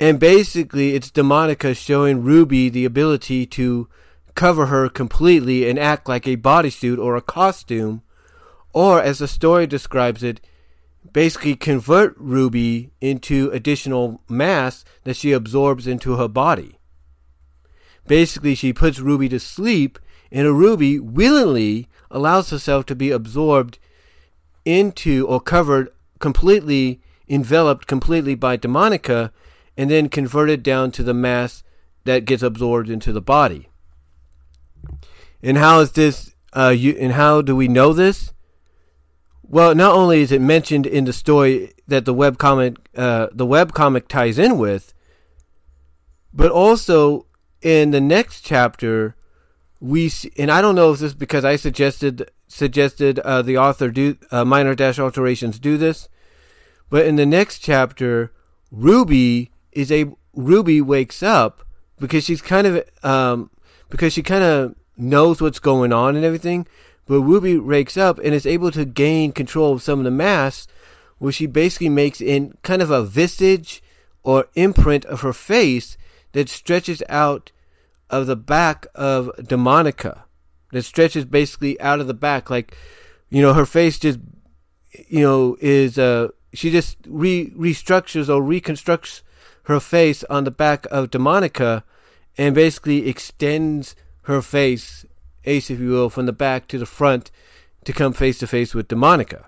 And 0.00 0.20
basically, 0.20 0.94
it's 0.94 1.10
Demonica 1.10 1.76
showing 1.76 2.22
Ruby 2.22 2.68
the 2.68 2.84
ability 2.84 3.46
to 3.46 3.88
cover 4.36 4.66
her 4.66 4.88
completely 4.88 5.68
and 5.68 5.76
act 5.76 6.08
like 6.08 6.28
a 6.28 6.36
bodysuit 6.36 6.98
or 6.98 7.16
a 7.16 7.22
costume, 7.22 8.02
or 8.72 9.02
as 9.02 9.18
the 9.18 9.26
story 9.26 9.66
describes 9.66 10.22
it, 10.22 10.40
basically 11.12 11.56
convert 11.56 12.14
Ruby 12.16 12.90
into 13.00 13.50
additional 13.50 14.20
mass 14.28 14.84
that 15.02 15.16
she 15.16 15.32
absorbs 15.32 15.88
into 15.88 16.14
her 16.16 16.28
body. 16.28 16.77
Basically, 18.08 18.54
she 18.54 18.72
puts 18.72 18.98
Ruby 18.98 19.28
to 19.28 19.38
sleep, 19.38 19.98
and 20.32 20.58
Ruby 20.58 20.98
willingly 20.98 21.88
allows 22.10 22.50
herself 22.50 22.86
to 22.86 22.96
be 22.96 23.10
absorbed 23.10 23.78
into 24.64 25.26
or 25.28 25.40
covered 25.40 25.90
completely, 26.18 27.00
enveloped 27.28 27.86
completely 27.86 28.34
by 28.34 28.56
Demonica, 28.56 29.30
and 29.76 29.90
then 29.90 30.08
converted 30.08 30.62
down 30.62 30.90
to 30.92 31.02
the 31.02 31.14
mass 31.14 31.62
that 32.04 32.24
gets 32.24 32.42
absorbed 32.42 32.88
into 32.88 33.12
the 33.12 33.20
body. 33.20 33.68
And 35.42 35.58
how 35.58 35.80
is 35.80 35.92
this? 35.92 36.34
Uh, 36.54 36.74
you, 36.76 36.96
and 36.98 37.12
how 37.12 37.42
do 37.42 37.54
we 37.54 37.68
know 37.68 37.92
this? 37.92 38.32
Well, 39.42 39.74
not 39.74 39.94
only 39.94 40.22
is 40.22 40.32
it 40.32 40.40
mentioned 40.40 40.86
in 40.86 41.04
the 41.04 41.12
story 41.12 41.74
that 41.86 42.06
the 42.06 42.14
web 42.14 42.38
comic, 42.38 42.76
uh, 42.96 43.28
the 43.32 43.46
web 43.46 43.72
comic 43.74 44.08
ties 44.08 44.38
in 44.38 44.58
with, 44.58 44.94
but 46.32 46.50
also 46.50 47.26
in 47.62 47.90
the 47.90 48.00
next 48.00 48.42
chapter, 48.42 49.14
we 49.80 50.08
see, 50.08 50.32
and 50.36 50.50
I 50.50 50.60
don't 50.60 50.74
know 50.74 50.92
if 50.92 51.00
this 51.00 51.12
is 51.12 51.14
because 51.14 51.44
I 51.44 51.56
suggested 51.56 52.30
suggested 52.46 53.18
uh, 53.20 53.42
the 53.42 53.58
author 53.58 53.90
do 53.90 54.16
uh, 54.30 54.44
minor 54.44 54.74
dash 54.74 54.98
alterations 54.98 55.58
do 55.58 55.76
this, 55.76 56.08
but 56.90 57.06
in 57.06 57.16
the 57.16 57.26
next 57.26 57.58
chapter, 57.58 58.32
Ruby 58.70 59.50
is 59.72 59.92
a 59.92 60.06
Ruby 60.34 60.80
wakes 60.80 61.22
up 61.22 61.64
because 61.98 62.24
she's 62.24 62.42
kind 62.42 62.66
of 62.66 62.84
um, 63.02 63.50
because 63.90 64.12
she 64.12 64.22
kind 64.22 64.44
of 64.44 64.74
knows 64.96 65.40
what's 65.40 65.58
going 65.58 65.92
on 65.92 66.16
and 66.16 66.24
everything. 66.24 66.66
But 67.06 67.22
Ruby 67.22 67.58
wakes 67.58 67.96
up 67.96 68.18
and 68.18 68.34
is 68.34 68.46
able 68.46 68.70
to 68.72 68.84
gain 68.84 69.32
control 69.32 69.72
of 69.72 69.82
some 69.82 69.98
of 69.98 70.04
the 70.04 70.10
masks, 70.10 70.66
where 71.18 71.32
she 71.32 71.46
basically 71.46 71.88
makes 71.88 72.20
in 72.20 72.56
kind 72.62 72.82
of 72.82 72.90
a 72.90 73.02
visage 73.02 73.82
or 74.22 74.48
imprint 74.54 75.04
of 75.06 75.22
her 75.22 75.32
face 75.32 75.96
that 76.32 76.48
stretches 76.48 77.02
out 77.08 77.52
of 78.10 78.26
the 78.26 78.36
back 78.36 78.86
of 78.94 79.30
Demonica. 79.38 80.22
That 80.72 80.82
stretches 80.82 81.24
basically 81.24 81.80
out 81.80 82.00
of 82.00 82.06
the 82.06 82.14
back, 82.14 82.50
like 82.50 82.76
you 83.30 83.42
know, 83.42 83.54
her 83.54 83.66
face 83.66 83.98
just 83.98 84.18
you 85.08 85.20
know 85.20 85.56
is 85.60 85.98
uh 85.98 86.28
she 86.52 86.70
just 86.70 86.96
re 87.06 87.50
restructures 87.50 88.28
or 88.28 88.42
reconstructs 88.42 89.22
her 89.64 89.80
face 89.80 90.24
on 90.24 90.44
the 90.44 90.50
back 90.50 90.86
of 90.90 91.10
Demonica, 91.10 91.82
and 92.38 92.54
basically 92.54 93.08
extends 93.08 93.94
her 94.22 94.40
face, 94.40 95.04
Ace, 95.44 95.70
if 95.70 95.78
you 95.80 95.90
will, 95.90 96.10
from 96.10 96.26
the 96.26 96.32
back 96.32 96.68
to 96.68 96.78
the 96.78 96.86
front 96.86 97.30
to 97.84 97.92
come 97.92 98.12
face 98.12 98.38
to 98.38 98.46
face 98.46 98.74
with 98.74 98.88
Demonica. 98.88 99.44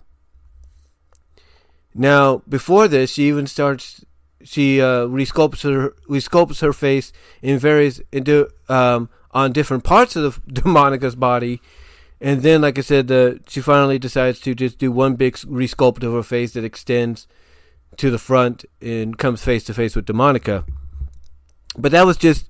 Now, 1.95 2.43
before 2.49 2.87
this, 2.88 3.12
she 3.12 3.29
even 3.29 3.47
starts 3.47 4.05
she 4.42 4.81
uh, 4.81 5.07
resculpts 5.07 5.62
her 5.62 5.94
resculpts 6.09 6.61
her 6.61 6.72
face 6.72 7.12
in 7.42 7.59
various 7.59 8.00
into 8.12 8.48
um, 8.68 9.09
on 9.33 9.53
different 9.53 9.85
parts 9.85 10.16
of 10.16 10.40
the 10.46 10.53
Demonica's 10.62 11.16
body, 11.16 11.61
and 12.20 12.42
then, 12.42 12.61
like 12.61 12.79
I 12.79 12.83
said, 12.83 13.09
the 13.09 13.40
she 13.48 13.61
finally 13.61 13.98
decides 13.98 14.40
to 14.40 14.55
just 14.55 14.79
do 14.79 14.92
one 14.92 15.14
big 15.14 15.37
resculpt 15.37 16.03
of 16.03 16.12
her 16.12 16.22
face 16.22 16.53
that 16.53 16.64
extends 16.64 17.26
to 17.96 18.11
the 18.11 18.18
front 18.18 18.64
and 18.81 19.16
comes 19.16 19.42
face 19.42 19.64
to 19.64 19.74
face 19.74 19.96
with 19.96 20.07
Demonica. 20.07 20.64
But 21.76 21.92
that 21.92 22.07
was 22.07 22.16
just, 22.16 22.48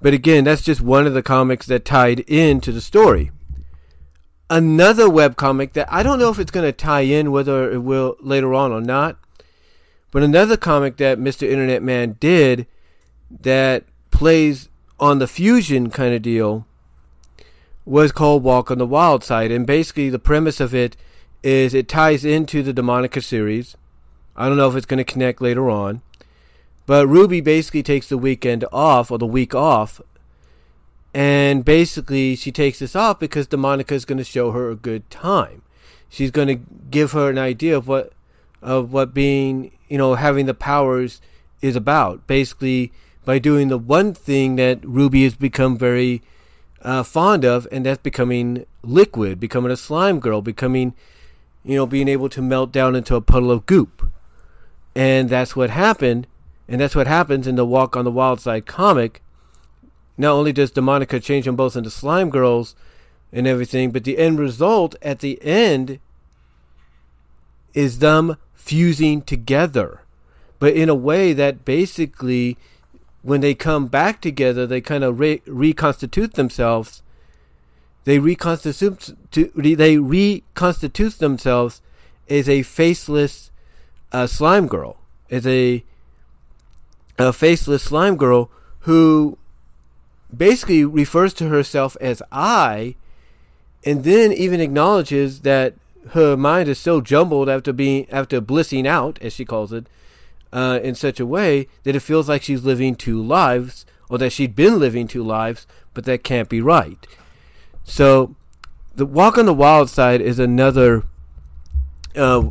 but 0.00 0.14
again, 0.14 0.44
that's 0.44 0.62
just 0.62 0.80
one 0.80 1.06
of 1.06 1.14
the 1.14 1.22
comics 1.22 1.66
that 1.66 1.84
tied 1.84 2.20
into 2.20 2.72
the 2.72 2.80
story. 2.80 3.30
Another 4.50 5.08
web 5.08 5.36
comic 5.36 5.72
that 5.72 5.90
I 5.92 6.02
don't 6.02 6.18
know 6.18 6.30
if 6.30 6.38
it's 6.38 6.50
going 6.50 6.66
to 6.66 6.72
tie 6.72 7.00
in, 7.00 7.30
whether 7.30 7.70
it 7.70 7.78
will 7.78 8.16
later 8.20 8.52
on 8.52 8.72
or 8.72 8.80
not, 8.80 9.18
but 10.14 10.22
another 10.22 10.56
comic 10.56 10.96
that 10.98 11.18
Mr. 11.18 11.42
Internet 11.42 11.82
Man 11.82 12.16
did 12.20 12.68
that 13.40 13.82
plays 14.12 14.68
on 15.00 15.18
the 15.18 15.26
fusion 15.26 15.90
kind 15.90 16.14
of 16.14 16.22
deal 16.22 16.68
was 17.84 18.12
called 18.12 18.44
Walk 18.44 18.70
on 18.70 18.78
the 18.78 18.86
Wild 18.86 19.24
Side. 19.24 19.50
And 19.50 19.66
basically, 19.66 20.10
the 20.10 20.20
premise 20.20 20.60
of 20.60 20.72
it 20.72 20.96
is 21.42 21.74
it 21.74 21.88
ties 21.88 22.24
into 22.24 22.62
the 22.62 22.72
Demonica 22.72 23.24
series. 23.24 23.76
I 24.36 24.46
don't 24.46 24.56
know 24.56 24.68
if 24.68 24.76
it's 24.76 24.86
going 24.86 25.04
to 25.04 25.12
connect 25.12 25.42
later 25.42 25.68
on. 25.68 26.00
But 26.86 27.08
Ruby 27.08 27.40
basically 27.40 27.82
takes 27.82 28.08
the 28.08 28.16
weekend 28.16 28.64
off, 28.70 29.10
or 29.10 29.18
the 29.18 29.26
week 29.26 29.52
off. 29.52 30.00
And 31.12 31.64
basically, 31.64 32.36
she 32.36 32.52
takes 32.52 32.78
this 32.78 32.94
off 32.94 33.18
because 33.18 33.48
Demonica 33.48 33.90
is 33.90 34.04
going 34.04 34.18
to 34.18 34.24
show 34.24 34.52
her 34.52 34.70
a 34.70 34.76
good 34.76 35.10
time. 35.10 35.62
She's 36.08 36.30
going 36.30 36.46
to 36.46 36.60
give 36.88 37.10
her 37.10 37.30
an 37.30 37.38
idea 37.38 37.76
of 37.76 37.88
what 37.88 38.12
of 38.64 38.92
what 38.92 39.14
being 39.14 39.70
you 39.88 39.98
know, 39.98 40.14
having 40.16 40.46
the 40.46 40.54
powers 40.54 41.20
is 41.62 41.76
about. 41.76 42.26
Basically, 42.26 42.92
by 43.24 43.38
doing 43.38 43.68
the 43.68 43.78
one 43.78 44.12
thing 44.12 44.56
that 44.56 44.84
Ruby 44.84 45.22
has 45.22 45.36
become 45.36 45.78
very 45.78 46.20
uh, 46.82 47.04
fond 47.04 47.44
of, 47.44 47.68
and 47.70 47.86
that's 47.86 48.02
becoming 48.02 48.66
liquid, 48.82 49.38
becoming 49.38 49.70
a 49.70 49.76
slime 49.76 50.18
girl, 50.18 50.42
becoming, 50.42 50.94
you 51.64 51.76
know, 51.76 51.86
being 51.86 52.08
able 52.08 52.28
to 52.30 52.42
melt 52.42 52.72
down 52.72 52.96
into 52.96 53.14
a 53.14 53.20
puddle 53.20 53.52
of 53.52 53.66
goop. 53.66 54.10
And 54.96 55.28
that's 55.28 55.54
what 55.54 55.70
happened. 55.70 56.26
And 56.66 56.80
that's 56.80 56.96
what 56.96 57.06
happens 57.06 57.46
in 57.46 57.56
the 57.56 57.64
Walk 57.64 57.96
on 57.96 58.04
the 58.04 58.10
Wild 58.10 58.40
Side 58.40 58.66
comic. 58.66 59.22
Not 60.18 60.32
only 60.32 60.52
does 60.52 60.72
Demonica 60.72 61.22
change 61.22 61.44
them 61.44 61.56
both 61.56 61.76
into 61.76 61.90
slime 61.90 62.30
girls 62.30 62.74
and 63.32 63.46
everything, 63.46 63.90
but 63.92 64.02
the 64.02 64.18
end 64.18 64.40
result 64.40 64.96
at 65.02 65.20
the 65.20 65.40
end 65.42 65.98
is 67.74 67.98
them 67.98 68.36
fusing 68.54 69.22
together. 69.22 70.00
But 70.58 70.74
in 70.74 70.88
a 70.88 70.94
way 70.94 71.32
that 71.32 71.64
basically, 71.64 72.56
when 73.22 73.40
they 73.40 73.54
come 73.54 73.86
back 73.86 74.20
together, 74.20 74.66
they 74.66 74.80
kind 74.80 75.04
of 75.04 75.18
re- 75.18 75.42
reconstitute 75.46 76.34
themselves. 76.34 77.02
They 78.04 78.18
reconstitute, 78.18 79.14
they 79.32 79.98
reconstitute 79.98 81.18
themselves 81.18 81.82
as 82.28 82.48
a 82.48 82.62
faceless 82.62 83.50
uh, 84.12 84.26
slime 84.26 84.68
girl, 84.68 84.96
as 85.30 85.46
a, 85.46 85.84
a 87.18 87.32
faceless 87.32 87.82
slime 87.82 88.16
girl 88.16 88.50
who 88.80 89.38
basically 90.34 90.84
refers 90.84 91.32
to 91.34 91.48
herself 91.48 91.96
as 92.00 92.22
I, 92.30 92.96
and 93.84 94.04
then 94.04 94.32
even 94.32 94.60
acknowledges 94.60 95.40
that 95.40 95.74
her 96.10 96.36
mind 96.36 96.68
is 96.68 96.78
so 96.78 97.00
jumbled 97.00 97.48
after 97.48 97.72
being 97.72 98.08
after 98.10 98.40
blissing 98.40 98.86
out, 98.86 99.18
as 99.20 99.32
she 99.32 99.44
calls 99.44 99.72
it, 99.72 99.86
uh, 100.52 100.80
in 100.82 100.94
such 100.94 101.18
a 101.18 101.26
way 101.26 101.68
that 101.82 101.96
it 101.96 102.00
feels 102.00 102.28
like 102.28 102.42
she's 102.42 102.64
living 102.64 102.94
two 102.94 103.22
lives, 103.22 103.86
or 104.08 104.18
that 104.18 104.30
she'd 104.30 104.54
been 104.54 104.78
living 104.78 105.08
two 105.08 105.22
lives, 105.22 105.66
but 105.92 106.04
that 106.04 106.24
can't 106.24 106.48
be 106.48 106.60
right. 106.60 107.06
So, 107.84 108.34
the 108.94 109.06
Walk 109.06 109.36
on 109.38 109.46
the 109.46 109.54
Wild 109.54 109.90
Side 109.90 110.20
is 110.20 110.38
another 110.38 111.04
uh, 112.14 112.50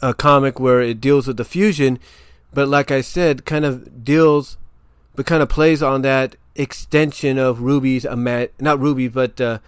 a 0.00 0.14
comic 0.14 0.58
where 0.58 0.80
it 0.80 1.00
deals 1.00 1.26
with 1.26 1.36
the 1.36 1.44
fusion, 1.44 1.98
but 2.52 2.68
like 2.68 2.90
I 2.90 3.00
said, 3.00 3.44
kind 3.44 3.64
of 3.64 4.04
deals, 4.04 4.56
but 5.14 5.26
kind 5.26 5.42
of 5.42 5.48
plays 5.48 5.82
on 5.82 6.02
that 6.02 6.36
extension 6.54 7.38
of 7.38 7.60
Ruby's 7.60 8.04
not 8.04 8.80
Ruby, 8.80 9.08
but 9.08 9.40
uh, 9.40 9.58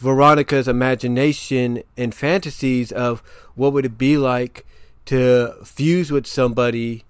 Veronica's 0.00 0.66
imagination 0.66 1.82
and 1.96 2.14
fantasies 2.14 2.90
of 2.90 3.20
what 3.54 3.72
would 3.72 3.84
it 3.84 3.98
be 3.98 4.16
like 4.16 4.66
to 5.06 5.54
fuse 5.64 6.10
with 6.10 6.26
somebody 6.26 7.04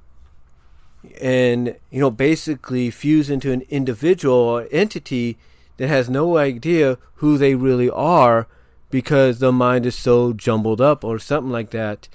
and 1.21 1.77
you 1.91 2.01
know 2.01 2.11
basically 2.11 2.91
fuse 2.91 3.31
into 3.31 3.53
an 3.53 3.63
individual 3.71 4.35
or 4.35 4.69
entity 4.71 5.39
that 5.77 5.89
has 5.89 6.11
no 6.11 6.37
idea 6.37 6.99
who 7.17 7.39
they 7.39 7.55
really 7.55 7.89
are 7.89 8.47
because 8.91 9.39
the 9.39 9.53
mind 9.53 9.87
is 9.87 9.95
so 9.95 10.33
jumbled 10.33 10.81
up 10.81 11.05
or 11.05 11.19
something 11.19 11.53
like 11.53 11.71
that. 11.71 12.09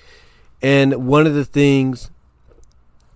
And 0.62 1.08
one 1.08 1.26
of 1.26 1.34
the 1.34 1.46
things 1.46 2.12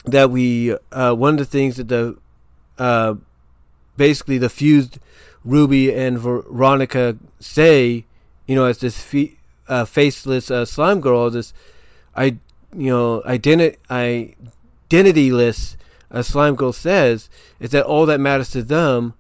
that 0.06 0.32
we 0.32 0.76
uh, 0.91 1.13
one 1.13 1.34
of 1.34 1.39
the 1.39 1.45
things 1.45 1.76
that 1.76 1.89
the 1.89 2.17
uh, 2.78 3.15
basically 3.98 4.38
the 4.38 4.50
fused 4.50 4.98
Ruby 5.45 5.93
and 5.93 6.19
Veronica 6.19 7.17
say, 7.39 8.06
you 8.45 8.56
know, 8.56 8.65
as 8.65 8.80
this 8.80 9.02
fe- 9.02 9.38
uh, 9.67 9.86
faceless 9.86 10.52
uh, 10.52 10.65
slime 10.65 10.99
girl, 10.99 11.30
this 11.30 11.54
I 12.15 12.38
you 12.75 12.91
know 12.91 13.21
identi- 13.25 13.78
identityless 14.91 15.75
uh, 16.12 16.21
slime 16.21 16.56
girl 16.56 16.73
says 16.73 17.30
is 17.60 17.71
that 17.71 17.86
all 17.86 18.06
that 18.08 18.19
matters 18.19 18.49
to 18.52 18.63
them 18.63 19.13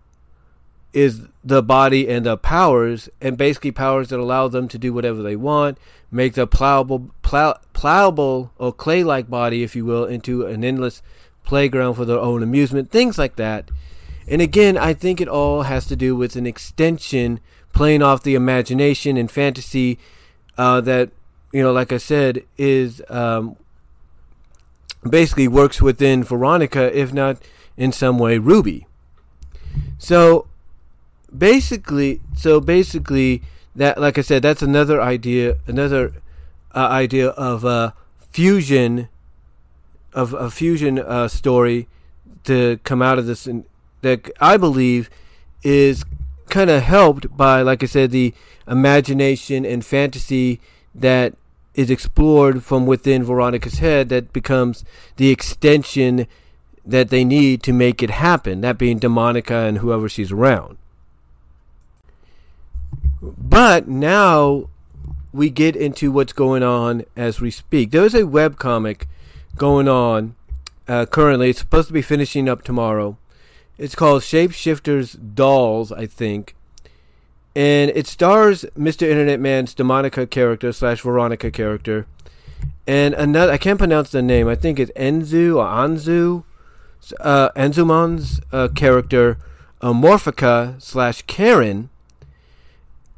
is 0.91 1.27
the 1.43 1.61
body 1.61 2.09
and 2.09 2.25
the 2.25 2.37
powers, 2.37 3.09
and 3.21 3.37
basically 3.37 3.71
powers 3.71 4.09
that 4.09 4.19
allow 4.19 4.47
them 4.47 4.67
to 4.67 4.77
do 4.77 4.91
whatever 4.91 5.21
they 5.21 5.35
want, 5.35 5.77
make 6.11 6.33
the 6.33 6.47
plowable, 6.47 7.11
plow, 7.21 7.57
plowable 7.73 8.49
or 8.57 8.73
clay-like 8.73 9.29
body, 9.29 9.61
if 9.61 9.75
you 9.75 9.85
will, 9.85 10.05
into 10.05 10.45
an 10.45 10.63
endless 10.63 11.01
playground 11.43 11.93
for 11.93 12.05
their 12.05 12.19
own 12.19 12.41
amusement, 12.41 12.89
things 12.89 13.17
like 13.17 13.35
that. 13.35 13.69
And 14.29 14.41
again, 14.41 14.77
I 14.77 14.93
think 14.93 15.19
it 15.19 15.27
all 15.27 15.63
has 15.63 15.85
to 15.87 15.95
do 15.95 16.15
with 16.15 16.35
an 16.35 16.45
extension 16.45 17.39
playing 17.73 18.03
off 18.03 18.23
the 18.23 18.35
imagination 18.35 19.17
and 19.17 19.29
fantasy 19.29 19.97
uh, 20.57 20.81
that, 20.81 21.09
you 21.51 21.63
know, 21.63 21.71
like 21.71 21.91
I 21.91 21.97
said, 21.97 22.43
is 22.57 23.01
um, 23.09 23.57
basically 25.07 25.47
works 25.47 25.81
within 25.81 26.23
Veronica, 26.23 26.95
if 26.97 27.11
not 27.11 27.37
in 27.75 27.91
some 27.91 28.19
way 28.19 28.37
Ruby. 28.37 28.85
So 29.97 30.47
basically, 31.35 32.21
so 32.35 32.59
basically, 32.59 33.41
that 33.75 33.99
like 33.99 34.17
I 34.17 34.21
said, 34.21 34.41
that's 34.41 34.61
another 34.61 35.01
idea, 35.01 35.57
another 35.67 36.13
uh, 36.75 36.87
idea 36.87 37.29
of 37.29 37.63
a 37.63 37.93
fusion, 38.31 39.09
of 40.13 40.33
a 40.33 40.51
fusion 40.51 40.99
uh, 40.99 41.27
story 41.27 41.87
to 42.43 42.79
come 42.83 43.01
out 43.01 43.19
of 43.19 43.25
this 43.25 43.47
in, 43.47 43.65
that 44.01 44.29
I 44.39 44.57
believe 44.57 45.09
is 45.63 46.05
kind 46.49 46.69
of 46.69 46.83
helped 46.83 47.35
by, 47.35 47.61
like 47.61 47.83
I 47.83 47.85
said, 47.85 48.11
the 48.11 48.33
imagination 48.67 49.65
and 49.65 49.85
fantasy 49.85 50.59
that 50.95 51.35
is 51.75 51.89
explored 51.89 52.63
from 52.63 52.85
within 52.85 53.23
Veronica's 53.23 53.79
head 53.79 54.09
that 54.09 54.33
becomes 54.33 54.83
the 55.17 55.29
extension 55.29 56.27
that 56.85 57.09
they 57.09 57.23
need 57.23 57.61
to 57.63 57.71
make 57.71 58.01
it 58.01 58.09
happen, 58.09 58.61
that 58.61 58.77
being 58.77 58.99
Demonica 58.99 59.67
and 59.67 59.77
whoever 59.77 60.09
she's 60.09 60.31
around. 60.31 60.77
But 63.21 63.87
now 63.87 64.69
we 65.31 65.49
get 65.49 65.75
into 65.75 66.11
what's 66.11 66.33
going 66.33 66.63
on 66.63 67.05
as 67.15 67.39
we 67.39 67.51
speak. 67.51 67.91
There 67.91 68.05
is 68.05 68.15
a 68.15 68.25
web 68.25 68.57
comic 68.57 69.07
going 69.55 69.87
on 69.87 70.35
uh, 70.87 71.05
currently. 71.05 71.51
It's 71.51 71.59
supposed 71.59 71.87
to 71.87 71.93
be 71.93 72.01
finishing 72.01 72.49
up 72.49 72.63
tomorrow 72.63 73.17
it's 73.79 73.95
called 73.95 74.21
Shapeshifters 74.21 75.35
Dolls, 75.35 75.91
I 75.93 76.05
think. 76.05 76.55
And 77.55 77.91
it 77.95 78.07
stars 78.07 78.65
Mr. 78.77 79.03
Internet 79.09 79.39
Man's 79.39 79.73
Demonica 79.73 80.29
character 80.29 80.73
slash 80.73 81.01
Veronica 81.01 81.49
character. 81.49 82.05
And 82.85 83.13
another, 83.13 83.53
I 83.53 83.57
can't 83.57 83.79
pronounce 83.79 84.11
the 84.11 84.21
name. 84.21 84.49
I 84.49 84.55
think 84.55 84.79
it's 84.79 84.91
Enzu 84.91 85.55
or 85.55 85.65
Anzu. 85.65 86.43
Uh, 87.21 87.49
Enzuman's 87.55 88.41
uh, 88.51 88.67
character, 88.67 89.37
uh, 89.81 89.93
Morphica 89.93 90.81
slash 90.81 91.21
Karen. 91.21 91.89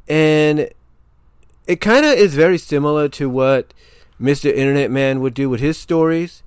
And 0.08 0.70
it 1.66 1.80
kind 1.80 2.06
of 2.06 2.12
is 2.12 2.34
very 2.36 2.58
similar 2.58 3.08
to 3.08 3.28
what 3.28 3.74
Mr. 4.20 4.48
Internet 4.48 4.92
Man 4.92 5.20
would 5.20 5.34
do 5.34 5.50
with 5.50 5.60
his 5.60 5.76
stories. 5.76 6.44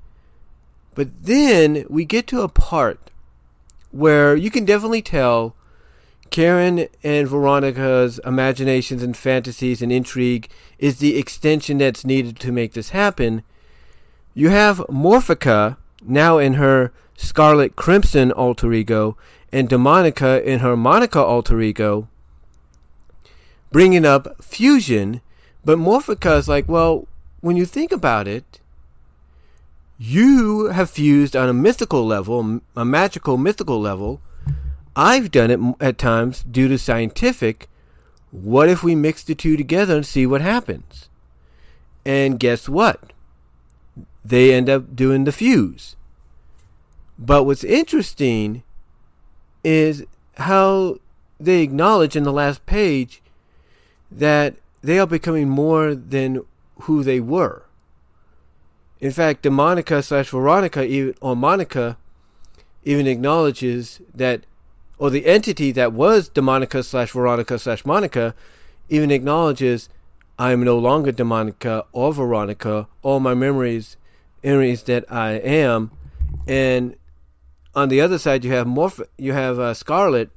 But 0.94 1.10
then 1.24 1.86
we 1.90 2.06
get 2.06 2.28
to 2.28 2.42
a 2.42 2.48
part 2.48 3.12
where 3.96 4.36
you 4.36 4.52
can 4.52 4.66
definitely 4.66 5.02
tell 5.02 5.56
Karen 6.30 6.88
and 7.02 7.30
Veronica's 7.30 8.20
imaginations 8.26 9.02
and 9.02 9.16
fantasies 9.16 9.82
and 9.82 9.90
intrigue 9.90 10.50
is 10.78 11.00
the 11.00 11.18
extension 11.18 11.78
that's 11.78 12.04
needed 12.04 12.38
to 12.42 12.52
make 12.52 12.74
this 12.74 12.90
happen. 12.90 13.42
You 14.34 14.50
have 14.50 14.80
Morphica 14.90 15.78
now 16.04 16.38
in 16.40 16.56
her 16.56 16.92
Scarlet 17.16 17.78
Crimson 17.78 18.34
alter 18.34 18.74
ego 18.74 19.16
and 19.50 19.70
Demonica 19.70 20.44
in 20.44 20.60
her 20.60 20.76
Monica 20.76 21.24
alter 21.24 21.62
ego 21.62 22.10
bringing 23.72 24.06
up 24.06 24.44
fusion. 24.44 25.22
But 25.64 25.78
Morphica 25.78 26.38
is 26.38 26.50
like, 26.50 26.68
well, 26.68 27.08
when 27.40 27.56
you 27.56 27.66
think 27.66 27.94
about 27.94 28.28
it, 28.28 28.60
you 29.98 30.66
have 30.68 30.90
fused 30.90 31.36
on 31.36 31.50
a 31.50 31.54
mystical 31.54 32.06
level, 32.06 32.62
a 32.76 32.86
magical 32.86 33.38
mythical 33.38 33.80
level. 33.80 34.22
I've 34.96 35.32
done 35.32 35.52
it 35.52 35.60
at 35.80 35.98
times 35.98 36.44
due 36.44 36.68
to 36.68 36.78
scientific. 36.78 37.70
What 38.32 38.70
if 38.70 38.84
we 38.84 38.96
mix 38.96 39.24
the 39.24 39.36
two 39.36 39.56
together 39.56 39.96
and 39.96 40.06
see 40.06 40.26
what 40.26 40.42
happens? 40.42 41.10
And 42.06 42.40
guess 42.40 42.68
what? 42.68 43.14
They 44.24 44.54
end 44.54 44.70
up 44.70 44.96
doing 44.96 45.24
the 45.24 45.32
fuse. 45.32 45.96
But 47.18 47.44
what's 47.44 47.64
interesting 47.64 48.64
is 49.64 50.04
how 50.38 51.00
they 51.40 51.62
acknowledge 51.62 52.16
in 52.16 52.24
the 52.24 52.34
last 52.34 52.66
page 52.66 53.22
that 54.12 54.56
they 54.82 55.00
are 55.00 55.08
becoming 55.08 55.50
more 55.50 55.96
than 55.96 56.44
who 56.82 57.04
they 57.04 57.20
were. 57.20 57.65
In 59.06 59.12
fact, 59.12 59.44
the 59.44 59.52
Monica 59.52 60.02
slash 60.02 60.32
Veronica 60.32 60.84
even, 60.84 61.14
or 61.22 61.36
Monica 61.36 61.96
even 62.84 63.06
acknowledges 63.06 64.02
that, 64.16 64.48
or 64.98 65.12
the 65.12 65.28
entity 65.28 65.72
that 65.74 65.94
was 65.94 66.28
Demonica 66.28 66.84
slash 66.84 67.12
Veronica 67.12 67.60
slash 67.60 67.86
Monica 67.86 68.34
even 68.90 69.12
acknowledges 69.12 69.90
I 70.40 70.54
am 70.54 70.64
no 70.64 70.80
longer 70.80 71.12
Demonica 71.12 71.86
or 71.92 72.14
Veronica. 72.16 72.88
All 73.04 73.20
my 73.20 73.36
memories, 73.36 73.96
memories 74.44 74.82
that 74.86 75.06
I 75.14 75.34
am, 75.34 75.92
and 76.48 76.96
on 77.76 77.90
the 77.90 78.02
other 78.02 78.18
side 78.18 78.44
you 78.44 78.54
have 78.54 78.66
Morph, 78.66 79.06
you 79.20 79.34
have 79.34 79.60
uh, 79.60 79.76
Scarlet, 79.76 80.32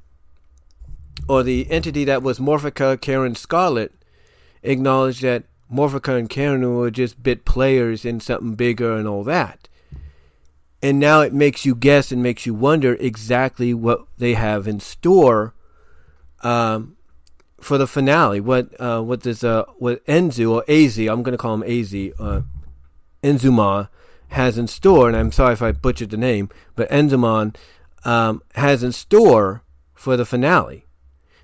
or 1.27 1.43
the 1.43 1.71
entity 1.71 2.05
that 2.05 2.23
was 2.23 2.39
Morphica 2.39 3.01
Karen 3.01 3.35
Scarlet, 3.35 3.95
acknowledge 4.63 5.23
that 5.23 5.45
Morphica 5.73 6.19
and 6.19 6.31
Karen 6.31 6.75
were 6.75 6.91
just 6.91 7.23
bit 7.23 7.45
players 7.45 8.05
in 8.05 8.21
something 8.21 8.55
bigger 8.55 8.97
and 8.97 9.07
all 9.07 9.25
that. 9.25 9.69
and 10.83 10.99
now 10.99 11.21
it 11.21 11.33
makes 11.33 11.65
you 11.65 11.75
guess 11.75 12.13
and 12.13 12.23
makes 12.23 12.47
you 12.47 12.55
wonder 12.55 12.95
exactly 13.01 13.75
what 13.75 14.07
they 14.17 14.35
have 14.35 14.69
in 14.69 14.81
store 14.81 15.55
um, 16.43 16.97
for 17.61 17.79
the 17.79 17.87
finale. 17.87 18.41
What 18.41 18.81
uh, 18.81 19.03
what 19.03 19.21
does 19.21 19.43
uh, 19.43 19.65
what 19.79 20.05
Enzu 20.07 20.51
or 20.51 20.65
Az 20.69 20.99
I'm 20.99 21.23
going 21.23 21.33
to 21.33 21.39
call 21.39 21.55
him 21.55 21.65
Az 21.65 21.93
uh, 22.19 22.43
Enzuma 23.23 23.89
has 24.29 24.59
in 24.59 24.67
store, 24.67 25.09
and 25.09 25.17
I'm 25.17 25.33
sorry 25.33 25.55
if 25.55 25.63
I 25.63 25.73
butchered 25.73 26.11
the 26.11 26.17
name, 26.17 26.51
but 26.77 26.89
Enzumon 26.91 27.57
um, 28.05 28.43
has 28.55 28.83
in 28.83 28.93
store 28.93 29.63
for 29.95 30.17
the 30.17 30.27
finale, 30.27 30.85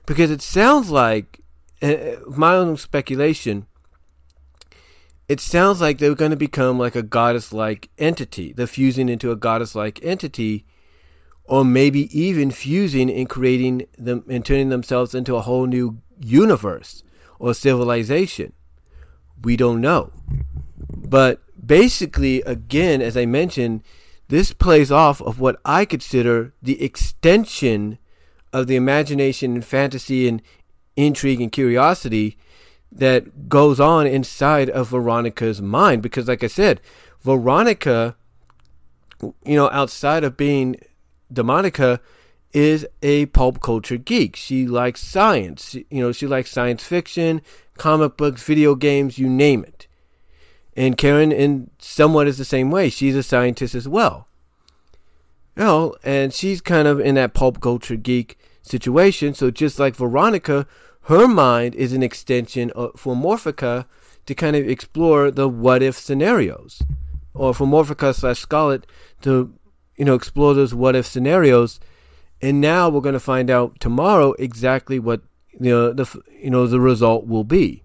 because 0.06 0.30
it 0.30 0.42
sounds 0.42 0.90
like 0.90 1.40
uh, 1.82 2.16
my 2.28 2.54
own 2.54 2.76
speculation 2.76 3.66
it 5.28 5.40
sounds 5.40 5.80
like 5.80 5.98
they're 5.98 6.14
going 6.14 6.30
to 6.30 6.36
become 6.36 6.78
like 6.78 6.94
a 6.94 7.02
goddess 7.02 7.52
like 7.52 7.90
entity. 7.98 8.52
They're 8.52 8.66
fusing 8.66 9.08
into 9.08 9.30
a 9.30 9.36
goddess 9.36 9.74
like 9.74 10.04
entity, 10.04 10.66
or 11.44 11.64
maybe 11.64 12.18
even 12.18 12.50
fusing 12.50 13.10
and 13.10 13.28
creating 13.28 13.86
them 13.98 14.24
and 14.28 14.44
turning 14.44 14.68
themselves 14.68 15.14
into 15.14 15.36
a 15.36 15.42
whole 15.42 15.66
new 15.66 16.00
universe 16.20 17.02
or 17.38 17.54
civilization. 17.54 18.52
We 19.42 19.56
don't 19.56 19.80
know. 19.80 20.12
But 20.96 21.40
basically, 21.64 22.42
again, 22.42 23.02
as 23.02 23.16
I 23.16 23.26
mentioned, 23.26 23.82
this 24.28 24.52
plays 24.52 24.90
off 24.90 25.20
of 25.20 25.38
what 25.38 25.60
I 25.64 25.84
consider 25.84 26.54
the 26.62 26.82
extension 26.82 27.98
of 28.52 28.66
the 28.66 28.76
imagination 28.76 29.54
and 29.54 29.64
fantasy 29.64 30.28
and 30.28 30.40
intrigue 30.96 31.40
and 31.40 31.52
curiosity 31.52 32.38
that 32.94 33.48
goes 33.48 33.80
on 33.80 34.06
inside 34.06 34.70
of 34.70 34.88
Veronica's 34.88 35.60
mind. 35.60 36.02
Because, 36.02 36.28
like 36.28 36.44
I 36.44 36.48
said, 36.48 36.80
Veronica, 37.22 38.16
you 39.20 39.56
know, 39.56 39.68
outside 39.70 40.24
of 40.24 40.36
being 40.36 40.76
Demonica, 41.32 41.94
uh, 41.94 41.98
is 42.52 42.86
a 43.02 43.26
pulp 43.26 43.60
culture 43.60 43.96
geek. 43.96 44.36
She 44.36 44.66
likes 44.66 45.02
science. 45.02 45.74
You 45.74 46.00
know, 46.00 46.12
she 46.12 46.26
likes 46.26 46.50
science 46.50 46.84
fiction, 46.84 47.42
comic 47.76 48.16
books, 48.16 48.44
video 48.44 48.76
games, 48.76 49.18
you 49.18 49.28
name 49.28 49.64
it. 49.64 49.88
And 50.76 50.96
Karen, 50.96 51.32
in 51.32 51.70
somewhat, 51.78 52.28
is 52.28 52.38
the 52.38 52.44
same 52.44 52.70
way. 52.70 52.88
She's 52.88 53.16
a 53.16 53.22
scientist 53.22 53.74
as 53.74 53.88
well. 53.88 54.28
You 55.56 55.64
know, 55.64 55.94
and 56.04 56.32
she's 56.32 56.60
kind 56.60 56.88
of 56.88 57.00
in 57.00 57.16
that 57.16 57.34
pulp 57.34 57.60
culture 57.60 57.96
geek 57.96 58.38
situation. 58.62 59.34
So 59.34 59.50
just 59.50 59.78
like 59.78 59.96
Veronica, 59.96 60.66
her 61.04 61.28
mind 61.28 61.74
is 61.74 61.92
an 61.92 62.02
extension 62.02 62.70
for 62.96 63.14
Morphica 63.14 63.86
to 64.26 64.34
kind 64.34 64.56
of 64.56 64.68
explore 64.68 65.30
the 65.30 65.48
what 65.48 65.82
if 65.82 65.98
scenarios, 65.98 66.82
or 67.34 67.52
for 67.52 67.66
Morphica 67.66 68.14
slash 68.14 68.40
Scarlet 68.40 68.86
to 69.22 69.54
you 69.96 70.04
know 70.04 70.14
explore 70.14 70.54
those 70.54 70.74
what 70.74 70.96
if 70.96 71.06
scenarios. 71.06 71.78
And 72.42 72.60
now 72.60 72.88
we're 72.88 73.00
going 73.00 73.14
to 73.14 73.20
find 73.20 73.48
out 73.48 73.80
tomorrow 73.80 74.32
exactly 74.38 74.98
what 74.98 75.22
you 75.52 75.70
know 75.70 75.92
the 75.92 76.22
you 76.40 76.50
know 76.50 76.66
the 76.66 76.80
result 76.80 77.26
will 77.26 77.44
be. 77.44 77.83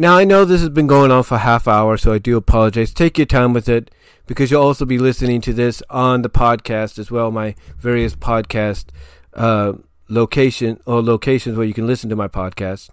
Now 0.00 0.16
I 0.16 0.22
know 0.22 0.44
this 0.44 0.60
has 0.60 0.70
been 0.70 0.86
going 0.86 1.10
on 1.10 1.24
for 1.24 1.34
a 1.34 1.38
half 1.38 1.66
hour, 1.66 1.96
so 1.96 2.12
I 2.12 2.18
do 2.18 2.36
apologize. 2.36 2.94
Take 2.94 3.18
your 3.18 3.26
time 3.26 3.52
with 3.52 3.68
it 3.68 3.90
because 4.28 4.48
you'll 4.48 4.62
also 4.62 4.84
be 4.84 4.96
listening 4.96 5.40
to 5.40 5.52
this 5.52 5.82
on 5.90 6.22
the 6.22 6.30
podcast 6.30 7.00
as 7.00 7.10
well, 7.10 7.32
my 7.32 7.56
various 7.80 8.14
podcast 8.14 8.90
uh, 9.34 9.72
location 10.08 10.78
or 10.86 11.02
locations 11.02 11.56
where 11.56 11.66
you 11.66 11.74
can 11.74 11.88
listen 11.88 12.08
to 12.10 12.14
my 12.14 12.28
podcast. 12.28 12.90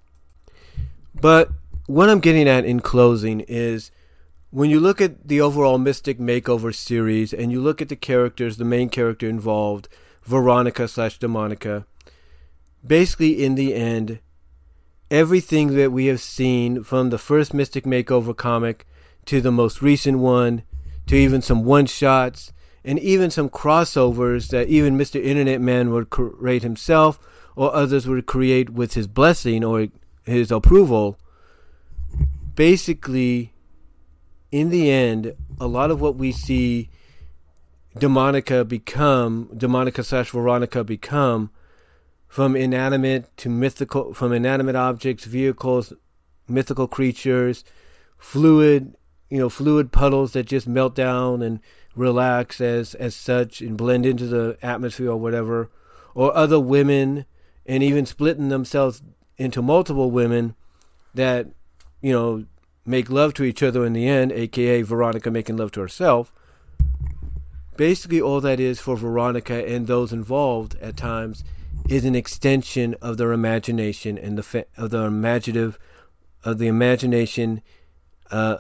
But 1.13 1.51
what 1.85 2.09
I'm 2.09 2.21
getting 2.21 2.47
at 2.47 2.65
in 2.65 2.79
closing 2.79 3.41
is 3.41 3.91
when 4.49 4.71
you 4.71 4.79
look 4.79 4.99
at 4.99 5.27
the 5.27 5.41
overall 5.41 5.77
Mystic 5.77 6.17
Makeover 6.17 6.73
series 6.73 7.33
and 7.33 7.51
you 7.51 7.61
look 7.61 7.83
at 7.83 7.89
the 7.89 7.95
characters, 7.95 8.57
the 8.57 8.65
main 8.65 8.89
character 8.89 9.29
involved, 9.29 9.87
Veronica 10.23 10.87
slash 10.87 11.19
Demonica, 11.19 11.85
basically 12.83 13.45
in 13.45 13.53
the 13.53 13.75
end, 13.75 14.21
everything 15.11 15.75
that 15.75 15.91
we 15.91 16.07
have 16.07 16.21
seen 16.21 16.83
from 16.83 17.09
the 17.09 17.17
first 17.17 17.53
Mystic 17.53 17.83
Makeover 17.85 18.35
comic 18.35 18.85
to 19.25 19.41
the 19.41 19.51
most 19.51 19.81
recent 19.81 20.19
one 20.19 20.63
to 21.07 21.15
even 21.15 21.41
some 21.41 21.63
one 21.63 21.85
shots 21.85 22.51
and 22.83 22.99
even 22.99 23.29
some 23.29 23.49
crossovers 23.49 24.49
that 24.49 24.67
even 24.67 24.97
Mr. 24.97 25.23
Internet 25.23 25.61
Man 25.61 25.91
would 25.91 26.09
create 26.09 26.63
himself 26.63 27.19
or 27.55 27.73
others 27.73 28.07
would 28.07 28.25
create 28.25 28.69
with 28.69 28.93
his 28.93 29.07
blessing 29.07 29.63
or 29.63 29.87
his 30.23 30.51
approval. 30.51 31.17
Basically, 32.55 33.53
in 34.51 34.69
the 34.69 34.89
end, 34.89 35.33
a 35.59 35.67
lot 35.67 35.91
of 35.91 36.01
what 36.01 36.15
we 36.15 36.31
see 36.31 36.89
Demonica 37.97 38.67
become, 38.67 39.49
Demonica 39.53 40.03
slash 40.03 40.29
Veronica 40.31 40.83
become, 40.83 41.49
from 42.27 42.55
inanimate 42.55 43.35
to 43.37 43.49
mythical, 43.49 44.13
from 44.13 44.33
inanimate 44.33 44.75
objects, 44.75 45.25
vehicles, 45.25 45.93
mythical 46.47 46.87
creatures, 46.87 47.63
fluid 48.17 48.95
you 49.29 49.37
know 49.39 49.49
fluid 49.49 49.91
puddles 49.91 50.33
that 50.33 50.45
just 50.45 50.67
melt 50.67 50.95
down 50.95 51.41
and 51.41 51.59
relax 51.95 52.61
as 52.61 52.93
as 52.95 53.15
such 53.15 53.61
and 53.61 53.77
blend 53.77 54.05
into 54.05 54.27
the 54.27 54.57
atmosphere 54.61 55.11
or 55.11 55.17
whatever 55.17 55.69
or 56.13 56.35
other 56.35 56.59
women 56.59 57.25
and 57.65 57.83
even 57.83 58.05
splitting 58.05 58.49
themselves 58.49 59.01
into 59.37 59.61
multiple 59.61 60.11
women 60.11 60.55
that 61.13 61.47
you 62.01 62.11
know 62.11 62.45
make 62.85 63.09
love 63.09 63.33
to 63.33 63.43
each 63.43 63.63
other 63.63 63.85
in 63.85 63.93
the 63.93 64.07
end 64.07 64.31
aka 64.31 64.81
Veronica 64.81 65.31
making 65.31 65.57
love 65.57 65.71
to 65.71 65.81
herself. 65.81 66.31
Basically 67.77 68.21
all 68.21 68.39
that 68.39 68.59
is 68.59 68.79
for 68.79 68.95
Veronica 68.95 69.67
and 69.67 69.87
those 69.87 70.13
involved 70.13 70.75
at 70.79 70.95
times 70.95 71.43
is 71.87 72.05
an 72.05 72.15
extension 72.15 72.95
of 73.01 73.17
their 73.17 73.31
imagination 73.31 74.17
and 74.17 74.37
the 74.37 74.43
fa- 74.43 74.65
of 74.77 74.89
the 74.89 75.03
imaginative 75.03 75.77
of 76.43 76.57
the 76.59 76.67
imagination 76.67 77.61
uh, 78.31 78.57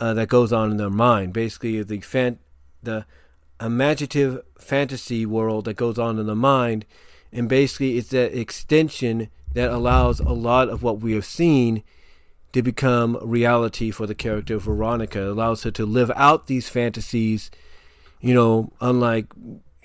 uh, 0.00 0.14
that 0.14 0.28
goes 0.28 0.52
on 0.52 0.70
in 0.70 0.76
their 0.76 0.90
mind. 0.90 1.32
Basically, 1.32 1.82
the 1.82 2.00
fan, 2.00 2.38
the 2.82 3.04
imaginative 3.60 4.42
fantasy 4.58 5.26
world 5.26 5.66
that 5.66 5.74
goes 5.74 5.98
on 5.98 6.18
in 6.18 6.26
the 6.26 6.34
mind, 6.34 6.86
and 7.32 7.48
basically 7.48 7.98
it's 7.98 8.10
that 8.10 8.38
extension 8.38 9.28
that 9.54 9.70
allows 9.70 10.20
a 10.20 10.32
lot 10.32 10.68
of 10.68 10.82
what 10.82 11.00
we 11.00 11.12
have 11.12 11.24
seen 11.24 11.82
to 12.52 12.62
become 12.62 13.18
reality 13.22 13.90
for 13.90 14.06
the 14.06 14.14
character 14.14 14.56
of 14.56 14.62
Veronica. 14.62 15.20
It 15.20 15.28
allows 15.28 15.62
her 15.64 15.70
to 15.72 15.84
live 15.84 16.10
out 16.16 16.46
these 16.46 16.68
fantasies, 16.68 17.50
you 18.20 18.34
know, 18.34 18.72
unlike 18.80 19.26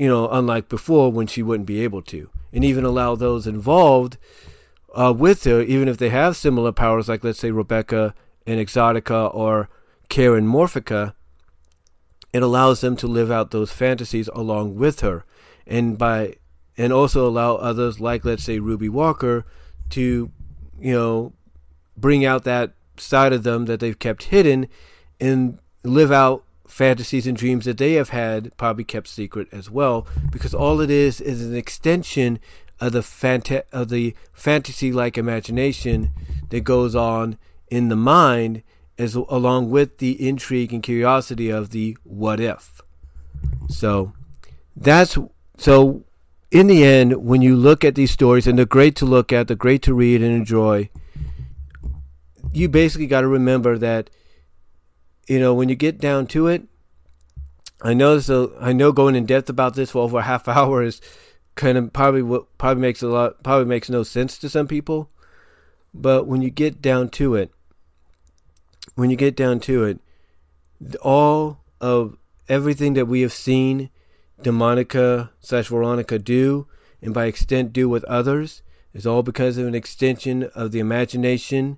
you 0.03 0.09
know, 0.09 0.27
unlike 0.29 0.67
before 0.67 1.13
when 1.13 1.27
she 1.27 1.41
wouldn't 1.41 1.65
be 1.65 1.79
able 1.79 2.01
to, 2.01 2.29
and 2.51 2.65
even 2.65 2.83
allow 2.83 3.15
those 3.15 3.47
involved 3.47 4.17
uh, 4.93 5.13
with 5.15 5.45
her, 5.45 5.61
even 5.61 5.87
if 5.87 5.97
they 5.97 6.09
have 6.09 6.35
similar 6.35 6.73
powers, 6.73 7.07
like 7.07 7.23
let's 7.23 7.39
say 7.39 7.51
Rebecca 7.51 8.13
and 8.45 8.59
Exotica 8.59 9.33
or 9.33 9.69
Karen 10.09 10.45
Morphica, 10.45 11.13
it 12.33 12.43
allows 12.43 12.81
them 12.81 12.97
to 12.97 13.07
live 13.07 13.31
out 13.31 13.51
those 13.51 13.71
fantasies 13.71 14.27
along 14.35 14.75
with 14.75 14.99
her, 14.99 15.23
and 15.65 15.97
by 15.97 16.35
and 16.77 16.91
also 16.91 17.25
allow 17.25 17.55
others 17.55 18.01
like 18.01 18.25
let's 18.25 18.43
say 18.43 18.59
Ruby 18.59 18.89
Walker 18.89 19.45
to 19.91 20.29
you 20.81 20.93
know 20.93 21.31
bring 21.95 22.25
out 22.25 22.43
that 22.43 22.73
side 22.97 23.31
of 23.31 23.43
them 23.43 23.67
that 23.67 23.79
they've 23.79 23.97
kept 23.97 24.23
hidden 24.23 24.67
and 25.21 25.59
live 25.85 26.11
out 26.11 26.43
fantasies 26.67 27.27
and 27.27 27.37
dreams 27.37 27.65
that 27.65 27.77
they 27.77 27.93
have 27.93 28.09
had 28.09 28.55
probably 28.57 28.83
kept 28.83 29.07
secret 29.07 29.47
as 29.51 29.69
well 29.69 30.07
because 30.31 30.53
all 30.53 30.79
it 30.79 30.89
is 30.89 31.19
is 31.19 31.45
an 31.45 31.55
extension 31.55 32.39
of 32.79 32.93
the 32.93 32.99
fanta- 32.99 33.63
of 33.71 33.89
the 33.89 34.15
fantasy 34.33 34.91
like 34.91 35.17
imagination 35.17 36.11
that 36.49 36.61
goes 36.61 36.95
on 36.95 37.37
in 37.69 37.89
the 37.89 37.95
mind 37.95 38.63
as 38.97 39.15
along 39.15 39.69
with 39.69 39.97
the 39.97 40.27
intrigue 40.27 40.73
and 40.73 40.83
curiosity 40.83 41.49
of 41.49 41.71
the 41.71 41.97
what 42.03 42.39
if. 42.39 42.81
So 43.69 44.13
that's 44.75 45.17
so 45.57 46.03
in 46.51 46.67
the 46.67 46.83
end 46.83 47.25
when 47.25 47.41
you 47.41 47.55
look 47.55 47.83
at 47.83 47.95
these 47.95 48.11
stories 48.11 48.47
and 48.47 48.57
they're 48.57 48.65
great 48.65 48.95
to 48.97 49.05
look 49.05 49.31
at, 49.33 49.47
they're 49.47 49.55
great 49.57 49.81
to 49.83 49.93
read 49.93 50.21
and 50.21 50.33
enjoy, 50.33 50.89
you 52.51 52.69
basically 52.69 53.07
got 53.07 53.21
to 53.21 53.27
remember 53.27 53.77
that 53.77 54.09
you 55.27 55.39
know 55.39 55.53
when 55.53 55.69
you 55.69 55.75
get 55.75 55.99
down 55.99 56.27
to 56.27 56.47
it 56.47 56.63
I 57.83 57.93
know 57.93 58.19
so 58.19 58.45
uh, 58.45 58.57
I 58.61 58.73
know 58.73 58.93
going 58.93 59.15
in 59.15 59.25
depth 59.25 59.49
about 59.49 59.75
this 59.75 59.91
for 59.91 60.03
over 60.03 60.19
a 60.19 60.23
half 60.23 60.47
hour 60.47 60.81
is 60.81 61.01
kind 61.55 61.77
of 61.77 61.93
probably 61.93 62.21
what 62.23 62.57
probably 62.57 62.81
makes 62.81 63.03
a 63.03 63.07
lot 63.07 63.43
probably 63.43 63.65
makes 63.65 63.89
no 63.89 64.03
sense 64.03 64.37
to 64.39 64.49
some 64.49 64.67
people. 64.67 65.09
But 65.93 66.25
when 66.25 66.41
you 66.41 66.49
get 66.49 66.81
down 66.81 67.09
to 67.09 67.35
it, 67.35 67.51
when 68.95 69.09
you 69.11 69.15
get 69.15 69.35
down 69.35 69.59
to 69.61 69.83
it, 69.83 69.99
all 71.01 71.59
of 71.79 72.17
everything 72.49 72.93
that 72.95 73.05
we 73.05 73.21
have 73.21 73.33
seen 73.33 73.91
Demonica 74.41 75.29
slash 75.39 75.67
Veronica 75.67 76.17
do, 76.17 76.67
and 77.01 77.13
by 77.13 77.25
extent 77.25 77.73
do 77.73 77.87
with 77.87 78.03
others, 78.05 78.63
is 78.93 79.05
all 79.05 79.21
because 79.21 79.57
of 79.57 79.67
an 79.67 79.75
extension 79.75 80.49
of 80.55 80.71
the 80.71 80.79
imagination 80.79 81.77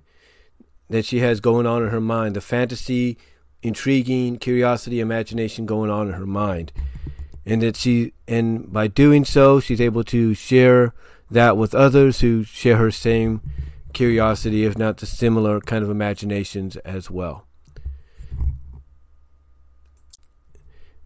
that 0.88 1.04
she 1.04 1.18
has 1.18 1.40
going 1.40 1.66
on 1.66 1.82
in 1.82 1.90
her 1.90 2.00
mind, 2.00 2.34
the 2.36 2.40
fantasy, 2.40 3.18
intriguing, 3.66 4.38
curiosity, 4.38 5.00
imagination 5.00 5.66
going 5.66 5.90
on 5.90 6.08
in 6.08 6.14
her 6.14 6.26
mind. 6.26 6.72
And 7.44 7.62
that 7.62 7.76
she 7.76 8.12
and 8.26 8.72
by 8.72 8.88
doing 8.88 9.24
so 9.24 9.60
she's 9.60 9.80
able 9.80 10.04
to 10.04 10.34
share 10.34 10.94
that 11.30 11.56
with 11.56 11.74
others 11.74 12.20
who 12.20 12.44
share 12.44 12.76
her 12.76 12.90
same 12.90 13.40
curiosity, 13.92 14.64
if 14.64 14.76
not 14.76 14.98
the 14.98 15.06
similar 15.06 15.60
kind 15.60 15.82
of 15.84 15.90
imaginations 15.90 16.76
as 16.78 17.10
well. 17.10 17.46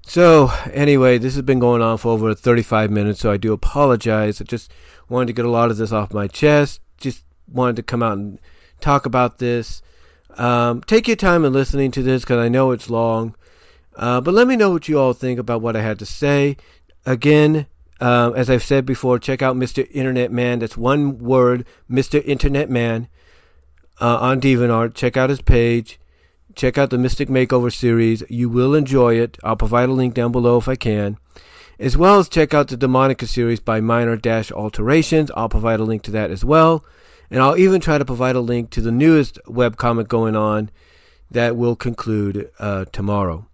So, 0.03 0.51
anyway, 0.73 1.19
this 1.19 1.35
has 1.35 1.43
been 1.43 1.61
going 1.61 1.83
on 1.83 1.99
for 1.99 2.09
over 2.09 2.35
35 2.35 2.91
minutes, 2.91 3.21
so 3.21 3.31
I 3.31 3.37
do 3.37 3.53
apologize. 3.53 4.41
I 4.41 4.45
just 4.45 4.73
wanted 5.09 5.29
to 5.29 5.33
get 5.35 5.45
a 5.45 5.51
lot 5.51 5.71
of 5.71 5.77
this 5.77 5.93
off 5.93 6.13
my 6.13 6.27
chest. 6.27 6.81
Just 6.99 7.25
wanted 7.47 7.77
to 7.77 7.85
come 7.85 8.03
out 8.03 8.19
and 8.19 8.41
talk 8.81 9.07
about 9.07 9.39
this. 9.39 9.83
Um, 10.37 10.83
take 10.83 11.07
your 11.07 11.16
time 11.16 11.45
in 11.45 11.53
listening 11.53 11.91
to 11.93 12.03
this 12.03 12.22
because 12.22 12.39
I 12.39 12.49
know 12.49 12.70
it's 12.70 12.91
long. 12.91 13.35
Uh, 13.97 14.20
but 14.20 14.35
let 14.35 14.47
me 14.47 14.57
know 14.57 14.70
what 14.70 14.89
you 14.89 14.99
all 14.99 15.12
think 15.12 15.39
about 15.39 15.61
what 15.61 15.76
I 15.76 15.83
had 15.83 15.99
to 15.99 16.07
say. 16.07 16.57
Again, 17.05 17.66
uh, 18.01 18.33
as 18.35 18.49
I've 18.49 18.62
said 18.62 18.87
before, 18.87 19.18
check 19.18 19.43
out 19.43 19.57
Mr. 19.57 19.87
Internet 19.93 20.33
Man. 20.33 20.61
That's 20.61 20.76
one 20.76 21.18
word, 21.18 21.66
Mr. 21.91 22.24
Internet 22.24 22.70
Man, 22.70 23.09
uh, 24.01 24.16
on 24.18 24.41
DeviantArt. 24.41 24.95
Check 24.95 25.16
out 25.16 25.31
his 25.31 25.43
page. 25.43 26.01
Check 26.55 26.78
out 26.78 26.91
the 26.91 26.99
Mystic 26.99 27.28
Makeover 27.28 27.72
series. 27.72 28.22
You 28.28 28.49
will 28.49 28.74
enjoy 28.74 29.14
it. 29.14 29.39
I'll 29.45 29.57
provide 29.57 29.89
a 29.89 29.93
link 29.93 30.14
down 30.14 30.33
below 30.33 30.59
if 30.59 30.68
I 30.68 30.76
can. 30.76 31.18
As 31.78 31.97
well 31.97 32.18
as 32.18 32.28
check 32.28 32.53
out 32.53 32.68
the 32.68 32.76
Demonica 32.76 33.26
series 33.26 33.61
by 33.61 33.81
Minor 33.81 34.16
Dash 34.16 34.51
Alterations. 34.51 35.31
I'll 35.37 35.49
provide 35.49 35.81
a 35.81 35.85
link 35.85 36.03
to 36.03 36.11
that 36.11 36.31
as 36.31 36.45
well. 36.45 36.85
And 37.31 37.43
I'll 37.43 37.57
even 37.57 37.81
try 37.81 37.99
to 37.99 38.05
provide 38.05 38.37
a 38.37 38.41
link 38.41 38.70
to 38.70 38.81
the 38.81 38.91
newest 38.91 39.39
webcomic 39.47 40.09
going 40.09 40.35
on 40.35 40.70
that 41.31 41.57
will 41.57 41.76
conclude 41.76 42.51
uh, 42.59 42.87
tomorrow. 42.87 43.47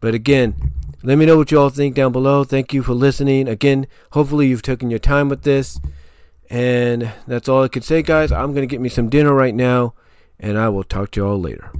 But 0.00 0.14
again, 0.14 0.72
let 1.02 1.18
me 1.18 1.26
know 1.26 1.36
what 1.36 1.50
you 1.50 1.60
all 1.60 1.70
think 1.70 1.94
down 1.94 2.12
below. 2.12 2.44
Thank 2.44 2.72
you 2.72 2.82
for 2.82 2.94
listening. 2.94 3.48
Again, 3.48 3.86
hopefully 4.12 4.46
you've 4.48 4.62
taken 4.62 4.90
your 4.90 4.98
time 4.98 5.28
with 5.28 5.42
this. 5.42 5.78
And 6.50 7.12
that's 7.26 7.48
all 7.48 7.62
I 7.62 7.68
can 7.68 7.82
say, 7.82 8.02
guys. 8.02 8.32
I'm 8.32 8.52
going 8.52 8.66
to 8.66 8.72
get 8.72 8.80
me 8.80 8.88
some 8.88 9.10
dinner 9.10 9.34
right 9.34 9.54
now, 9.54 9.94
and 10.40 10.56
I 10.56 10.70
will 10.70 10.84
talk 10.84 11.10
to 11.12 11.20
you 11.20 11.26
all 11.26 11.38
later. 11.38 11.70